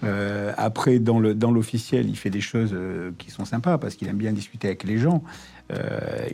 [0.05, 4.17] Euh, après, dans l'officiel, il fait des choses euh, qui sont sympas parce qu'il aime
[4.17, 5.23] bien discuter avec les gens.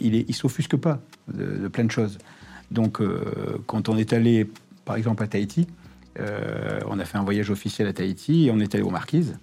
[0.02, 1.00] il est, il s'offusque pas
[1.34, 2.18] de, plein de choses.
[2.70, 3.02] Donc,
[3.66, 4.50] quand on est allé,
[4.86, 5.68] par exemple, à Tahiti,
[6.20, 9.38] on a fait un voyage officiel à Tahiti et on est allé aux Marquises.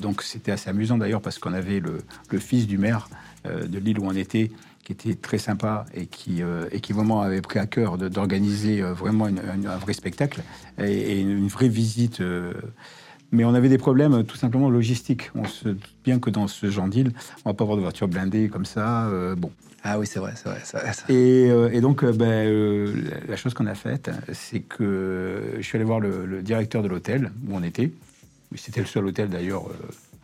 [0.00, 1.98] donc, c'était assez amusant d'ailleurs parce qu'on avait le,
[2.38, 3.08] fils du maire
[3.46, 4.50] euh, de l'île où on était,
[4.84, 8.82] qui était très sympa et qui, euh, et qui vraiment avait pris à cœur d'organiser
[8.82, 10.42] euh, vraiment un vrai spectacle
[10.78, 12.22] et, une, vraie visite.
[13.32, 15.30] mais on avait des problèmes tout simplement logistiques.
[15.34, 17.12] On se doute bien que dans ce genre d'île,
[17.44, 19.10] on va pas avoir de voiture blindée comme ça.
[19.36, 19.50] bon.
[19.82, 20.92] Ah oui, c'est vrai, c'est vrai.
[21.08, 22.94] Et, et, donc, ben,
[23.28, 26.88] la chose qu'on a faite, c'est que je suis allé voir le, le directeur de
[26.88, 27.92] l'hôtel où on était.
[28.56, 29.64] C'était le seul hôtel d'ailleurs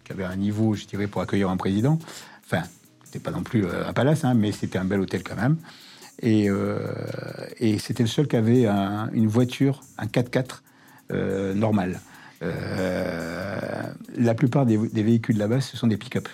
[0.05, 1.99] qui avait un niveau, je dirais, pour accueillir un président.
[2.45, 2.63] Enfin,
[3.11, 5.57] c'était pas non plus euh, un palace, hein, mais c'était un bel hôtel quand même.
[6.23, 6.79] Et, euh,
[7.59, 8.67] et c'était le seul qui avait
[9.13, 10.61] une voiture, un 4x4
[11.13, 11.99] euh, normal.
[12.41, 16.29] la plupart des, véhicules là-bas, ce sont des pick-up.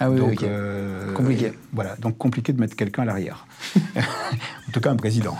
[0.00, 0.44] Ah oui, donc,
[1.14, 1.52] compliqué.
[1.72, 3.46] Voilà, donc compliqué de mettre quelqu'un à l'arrière.
[3.96, 5.36] en tout cas, un président.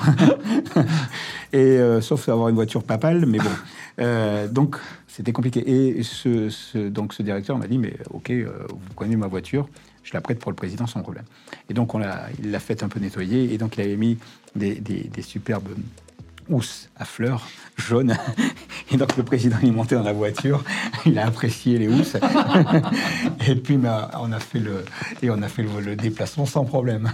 [1.53, 4.49] et sauf avoir une voiture papale, mais bon.
[4.53, 4.76] donc,
[5.09, 5.62] c'était compliqué.
[5.66, 8.32] Et ce, donc, ce directeur m'a dit, mais ok,
[8.68, 9.68] vous prenez ma voiture,
[10.05, 11.24] je la prête pour le président sans problème.
[11.68, 14.18] Et donc, on l'a, il l'a fait un peu nettoyer, et donc il avait mis
[14.55, 15.68] des, des, superbes
[16.48, 18.16] housses à fleurs jaunes.
[18.92, 20.62] Et donc le président est monté dans la voiture,
[21.07, 22.16] il a apprécié les housses.
[23.48, 24.84] et puis bah, on a fait le
[25.22, 27.11] et on a fait le, déplacement sans problème.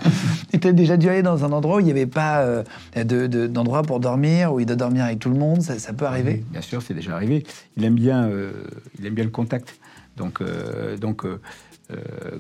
[0.53, 2.65] Et tu as déjà dû aller dans un endroit où il n'y avait pas euh,
[2.97, 6.45] de, d'endroit pour dormir, où il doit dormir avec tout le monde, ça, peut arriver
[6.51, 7.47] Bien sûr, c'est déjà arrivé.
[7.77, 8.53] Il aime bien, euh,
[8.99, 9.79] il aime bien le contact.
[10.17, 11.25] Donc, euh, donc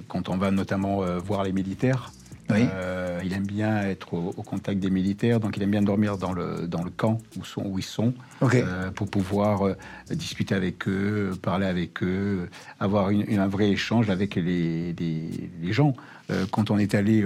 [0.08, 2.12] quand on va notamment euh, voir les militaires.
[2.50, 6.32] Euh, il aime bien être au, contact des militaires, donc il aime bien dormir dans
[6.32, 8.12] le, dans le camp où, sont, où ils sont,
[8.96, 9.76] pour pouvoir
[10.10, 12.48] discuter avec eux, parler avec eux,
[12.80, 15.94] avoir un vrai échange avec les, les, gens.
[16.50, 17.24] Quand on est allé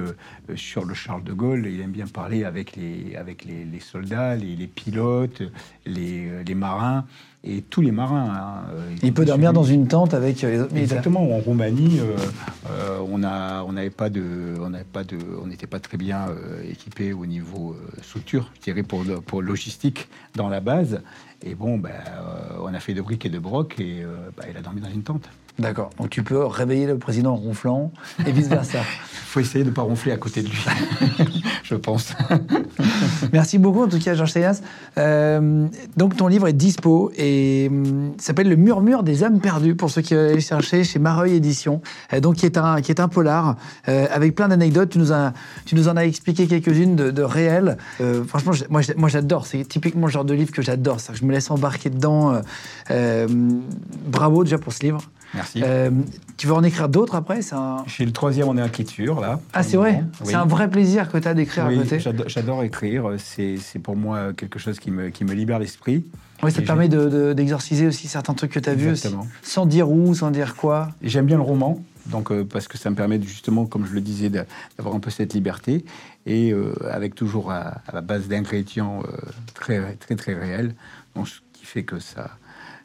[0.56, 4.66] sur le Charles de Gaulle, il aime bien parler avec les, avec les, soldats, les,
[4.66, 5.42] pilotes,
[5.86, 7.04] les, marins
[7.42, 8.30] et tous les marins.
[8.30, 11.20] Hein, euh, il peut dormir dans une tente avec euh, les autres Exactement.
[11.20, 15.66] En Roumanie, euh, on a, on n'avait pas de, on n'avait pas de, on n'était
[15.66, 16.26] pas très bien
[16.68, 21.02] équipé au niveau structure, je dirais pour pour logistique dans la base.
[21.42, 21.92] Et bon, ben,
[22.62, 24.02] on a fait de briques et de broc et
[24.36, 25.28] ben, il a dormi dans une tente.
[25.58, 25.90] D'accord.
[25.98, 27.92] Donc tu peux réveiller le président en ronflant
[28.26, 28.78] et vice-versa.
[29.12, 30.64] Il faut essayer de ne pas ronfler à côté de lui,
[31.62, 32.12] je pense.
[33.32, 34.62] Merci beaucoup en tout cas, Georges Seyas.
[34.98, 39.90] Euh, donc ton livre est dispo et hum, s'appelle Le murmure des âmes perdues pour
[39.90, 41.82] ceux qui veulent aller chercher chez Mareuil Édition.
[42.12, 43.56] Euh, donc qui est un, qui est un polar
[43.88, 44.90] euh, avec plein d'anecdotes.
[44.90, 45.10] Tu, nous
[45.66, 47.76] tu nous en as expliqué quelques-unes de, de réelles.
[48.26, 49.46] franchement, moi, moi j'adore.
[49.46, 50.98] C'est typiquement le genre de livre que j'adore.
[51.12, 52.40] Je me laisse embarquer dedans.
[52.88, 55.00] bravo déjà pour ce livre.
[55.34, 55.62] Merci.
[55.64, 55.90] Euh,
[56.36, 57.40] tu veux en écrire d'autres après?
[57.52, 57.84] Un...
[57.86, 59.40] Je le troisième en écriture, là.
[59.52, 60.04] Ah, c'est vrai?
[60.22, 63.10] C'est un vrai plaisir que tu as d'écrire oui, à côté J'adore écrire.
[63.18, 66.04] C'est pour moi quelque chose qui me, qui me libère l'esprit.
[66.42, 69.02] Oui, ça te permet d'exorciser aussi certains trucs que tu as vus,
[69.42, 70.90] sans dire où, sans dire quoi.
[71.02, 74.00] J'aime bien le roman, donc, euh, parce que ça me permet justement, comme je le
[74.02, 75.84] disais, d'avoir un peu cette liberté,
[76.26, 79.02] et euh, avec toujours à, la base d'ingrédients
[79.54, 80.74] très, très, très réels,
[81.16, 82.36] donc, ce qui fait que ça,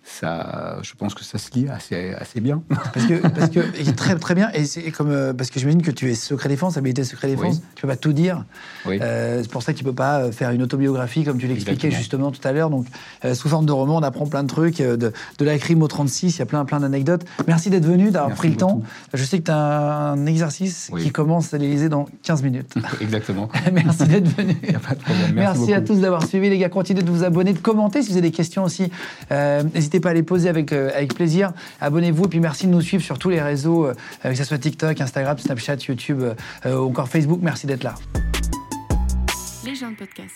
[0.10, 2.64] ça, je pense que ça se lit assez, assez bien.
[2.94, 5.92] Parce que, parce que très, très bien, et c'est comme, euh, parce que j'imagine que
[5.92, 8.44] tu es secret défense, habilité secret défense, tu peux pas tout dire.
[8.88, 11.92] Euh, c'est pour ça que tu peux pas euh, faire une autobiographie comme tu l'expliquais
[11.92, 12.70] justement tout à l'heure.
[12.70, 12.88] Donc,
[13.34, 16.36] sous forme de roman, on apprend plein de trucs, de, de la crime au 36,
[16.36, 17.26] il y a plein, plein d'anecdotes.
[17.48, 18.82] Merci d'être venu, d'avoir pris le temps.
[19.14, 22.74] Je sais que tu as un exercice qui commence à l'Élysée dans 15 minutes.
[23.02, 23.50] Exactement.
[23.72, 24.58] Merci d'être venu.
[25.34, 26.70] Merci, à tous d'avoir suivi, les gars.
[26.70, 28.90] Continuez de vous abonner, de commenter si vous avez des questions aussi.
[29.30, 31.54] N'hésitez pas à les poser avec, euh, avec plaisir.
[31.82, 33.94] Abonnez-vous et puis merci de nous suivre sur tous les réseaux, euh,
[34.24, 36.22] que ce soit TikTok, Instagram, Snapchat, YouTube
[36.66, 37.40] euh, ou encore Facebook.
[37.42, 37.96] Merci d'être là.
[39.66, 40.36] Les gens de podcast.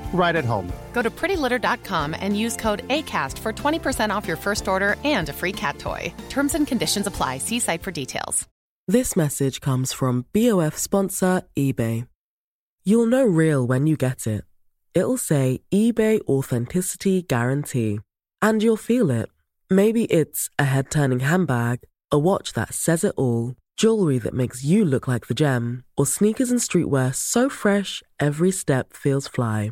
[0.13, 0.71] right at home.
[0.93, 5.33] Go to prettylitter.com and use code ACAST for 20% off your first order and a
[5.33, 6.13] free cat toy.
[6.29, 7.39] Terms and conditions apply.
[7.39, 8.47] See site for details.
[8.87, 12.07] This message comes from BOF sponsor eBay.
[12.83, 14.43] You'll know real when you get it.
[14.93, 17.99] It'll say eBay Authenticity Guarantee.
[18.41, 19.29] And you'll feel it.
[19.69, 21.79] Maybe it's a head turning handbag,
[22.11, 26.05] a watch that says it all, jewelry that makes you look like the gem, or
[26.05, 29.71] sneakers and streetwear so fresh every step feels fly.